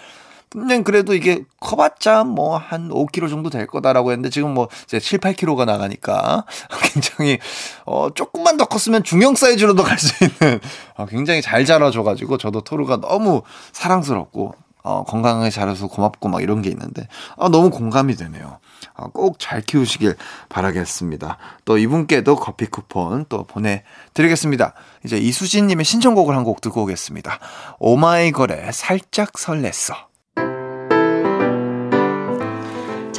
분명 0.50 0.82
그래도 0.84 1.14
이게 1.14 1.44
커봤자 1.60 2.24
뭐 2.24 2.58
한 2.58 2.88
5kg 2.90 3.28
정도 3.30 3.50
될 3.50 3.66
거다라고 3.66 4.10
했는데 4.10 4.30
지금 4.30 4.52
뭐 4.52 4.68
이제 4.84 4.98
7, 5.00 5.20
8kg가 5.20 5.64
나가니까 5.64 6.44
굉장히 6.92 7.38
어 7.86 8.10
조금만 8.14 8.56
더 8.56 8.64
컸으면 8.66 9.02
중형 9.04 9.34
사이즈로도 9.36 9.82
갈 9.84 9.98
수 9.98 10.12
있는 10.24 10.60
어, 10.96 11.06
굉장히 11.06 11.40
잘 11.42 11.64
자라줘가지고 11.64 12.38
저도 12.38 12.62
토르가 12.62 12.96
너무 13.00 13.42
사랑스럽고 13.72 14.54
어 14.82 15.04
건강하게 15.04 15.50
자라서 15.50 15.86
고맙고 15.88 16.28
막 16.28 16.42
이런 16.42 16.62
게 16.62 16.70
있는데 16.70 17.06
아 17.36 17.48
너무 17.48 17.70
공감이 17.70 18.16
되네요. 18.16 18.58
아, 18.94 19.06
꼭잘 19.08 19.60
키우시길 19.62 20.16
바라겠습니다. 20.48 21.38
또 21.64 21.78
이분께도 21.78 22.36
커피 22.36 22.66
쿠폰 22.66 23.26
또 23.28 23.44
보내드리겠습니다. 23.44 24.74
이제 25.04 25.18
이수진님의 25.18 25.84
신청곡을 25.84 26.34
한 26.34 26.44
곡 26.44 26.60
듣고 26.62 26.82
오겠습니다. 26.82 27.38
오마이걸의 27.78 28.72
살짝 28.72 29.32
설렜어. 29.34 30.09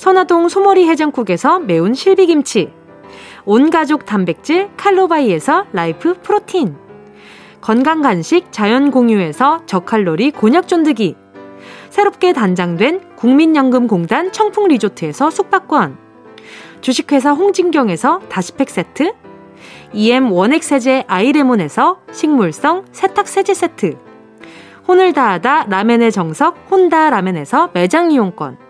선화동 0.00 0.48
소머리 0.48 0.88
해장국에서 0.88 1.58
매운 1.60 1.92
실비김치. 1.92 2.72
온가족 3.44 4.06
단백질 4.06 4.70
칼로바이에서 4.78 5.66
라이프 5.74 6.14
프로틴. 6.22 6.74
건강 7.60 8.00
간식 8.00 8.50
자연 8.50 8.90
공유에서 8.90 9.66
저칼로리 9.66 10.30
곤약 10.30 10.68
쫀득이. 10.68 11.16
새롭게 11.90 12.32
단장된 12.32 13.14
국민연금공단 13.14 14.32
청풍 14.32 14.68
리조트에서 14.68 15.28
숙박권. 15.28 15.98
주식회사 16.80 17.32
홍진경에서 17.32 18.20
다시팩 18.30 18.70
세트. 18.70 19.12
EM 19.92 20.32
원액 20.32 20.64
세제 20.64 21.04
아이레몬에서 21.08 21.98
식물성 22.10 22.86
세탁 22.90 23.28
세제 23.28 23.52
세트. 23.52 23.98
혼을 24.88 25.12
다하다 25.12 25.64
라멘의 25.64 26.10
정석 26.10 26.56
혼다 26.70 27.10
라멘에서 27.10 27.68
매장 27.74 28.10
이용권 28.10 28.69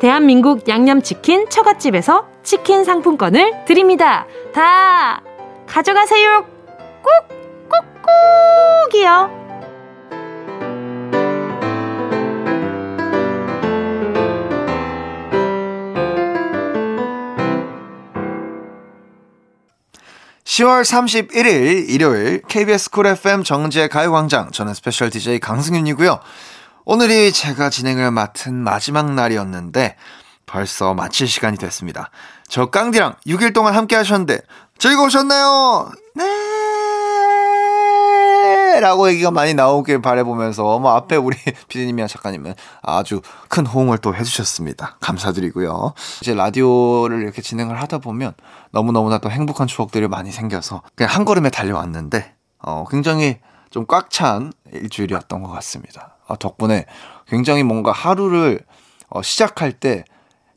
대한민국 0.00 0.68
양념치킨 0.68 1.48
처갓집에서 1.50 2.26
치킨 2.42 2.84
상품권을 2.84 3.64
드립니다. 3.64 4.26
다 4.52 5.22
가져가세요. 5.66 6.46
꾹 7.02 7.28
꾹꾹이요. 8.90 9.44
시 20.54 20.62
10월 20.62 20.82
31일 20.82 21.88
일요일 21.88 22.40
KBS 22.46 22.90
쿨 22.90 23.08
FM 23.08 23.42
정은지의 23.42 23.88
가요광장 23.88 24.52
저는 24.52 24.74
스페셜 24.74 25.10
DJ 25.10 25.40
강승윤이고요. 25.40 26.20
오늘이 26.86 27.32
제가 27.32 27.70
진행을 27.70 28.10
맡은 28.10 28.52
마지막 28.52 29.10
날이었는데 29.14 29.96
벌써 30.44 30.92
마칠 30.92 31.26
시간이 31.26 31.56
됐습니다. 31.56 32.10
저 32.46 32.66
깡디랑 32.66 33.14
6일 33.26 33.54
동안 33.54 33.74
함께 33.74 33.96
하셨는데 33.96 34.40
즐거우셨나요? 34.76 35.90
네! 36.14 36.24
라고 38.80 39.08
얘기가 39.08 39.30
많이 39.30 39.54
나오길 39.54 40.02
바라보면서 40.02 40.78
뭐 40.78 40.90
앞에 40.90 41.16
우리 41.16 41.38
피디님이랑 41.68 42.06
작가님은 42.06 42.54
아주 42.82 43.22
큰 43.48 43.64
호응을 43.64 43.96
또 43.98 44.14
해주셨습니다. 44.14 44.98
감사드리고요. 45.00 45.94
이제 46.20 46.34
라디오를 46.34 47.22
이렇게 47.22 47.40
진행을 47.40 47.80
하다 47.80 47.96
보면 47.98 48.34
너무너무나 48.72 49.16
또 49.18 49.30
행복한 49.30 49.66
추억들이 49.66 50.06
많이 50.06 50.30
생겨서 50.30 50.82
그냥 50.94 51.14
한 51.14 51.24
걸음에 51.24 51.48
달려왔는데 51.48 52.34
어, 52.58 52.84
굉장히 52.90 53.38
좀 53.74 53.86
꽉 53.86 54.08
찬 54.08 54.52
일주일이었던 54.72 55.42
것 55.42 55.50
같습니다. 55.50 56.16
아, 56.28 56.36
덕분에 56.36 56.86
굉장히 57.26 57.64
뭔가 57.64 57.90
하루를 57.90 58.60
어, 59.08 59.20
시작할 59.20 59.72
때 59.72 60.04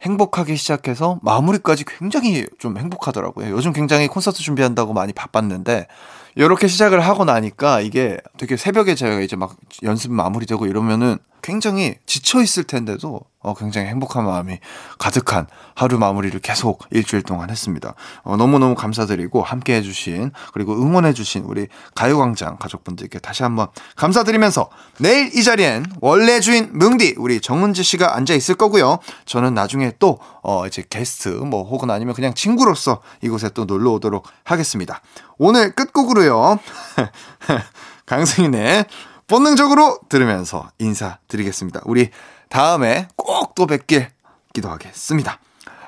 행복하게 0.03 0.55
시작해서 0.55 1.20
마무리까지 1.24 1.84
굉장히 1.86 2.45
좀 2.59 2.78
행복하더라고요. 2.78 3.49
요즘 3.49 3.74
굉장히 3.74 4.07
콘서트 4.07 4.43
준비한다고 4.43 4.93
많이 4.93 5.13
바빴는데 5.13 5.88
이렇게 6.36 6.68
시작을 6.68 6.99
하고 6.99 7.26
나니까 7.26 7.82
이게 7.82 8.20
되게 8.38 8.55
새벽에 8.55 8.93
제가 8.93 9.20
이제 9.22 9.36
막 9.36 9.55
연습 9.82 10.11
마무리되고 10.11 10.68
이러면은 10.68 11.18
굉장히 11.41 11.95
지쳐 12.05 12.43
있을 12.43 12.65
텐데도 12.65 13.22
어, 13.39 13.53
굉장히 13.53 13.88
행복한 13.88 14.25
마음이 14.25 14.59
가득한 14.97 15.47
하루 15.75 15.99
마무리를 15.99 16.39
계속 16.41 16.83
일주일 16.89 17.21
동안 17.21 17.49
했습니다. 17.49 17.93
어, 18.23 18.35
너무너무 18.35 18.75
감사드리고 18.75 19.43
함께 19.43 19.75
해주신 19.75 20.31
그리고 20.53 20.73
응원해주신 20.73 21.43
우리 21.43 21.67
가요광장 21.95 22.57
가족분들께 22.57 23.19
다시 23.19 23.43
한번 23.43 23.67
감사드리면서 23.95 24.69
내일 24.99 25.35
이 25.38 25.43
자리엔 25.43 25.85
원래 26.01 26.39
주인 26.39 26.77
뭉디 26.77 27.15
우리 27.17 27.39
정은지 27.39 27.83
씨가 27.83 28.15
앉아 28.15 28.33
있을 28.33 28.55
거고요. 28.55 28.99
저는 29.25 29.53
나중에 29.53 29.93
또 29.99 30.19
어, 30.41 30.65
이제 30.65 30.83
게스트 30.89 31.29
뭐 31.29 31.63
혹은 31.63 31.91
아니면 31.91 32.15
그냥 32.15 32.33
친구로서 32.33 33.01
이곳에 33.21 33.49
또 33.49 33.65
놀러 33.65 33.91
오도록 33.91 34.27
하겠습니다. 34.43 35.01
오늘 35.38 35.75
끝곡으로요. 35.75 36.59
강승인의 38.07 38.85
본능적으로 39.27 39.99
들으면서 40.09 40.69
인사드리겠습니다. 40.79 41.81
우리 41.83 42.09
다음에 42.50 43.08
꼭 43.16 43.48
또 43.58 43.66
뵙길 43.66 44.08
기도하겠습니다. 44.54 45.39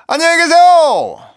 안녕히 0.08 0.38
계세요! 0.38 1.29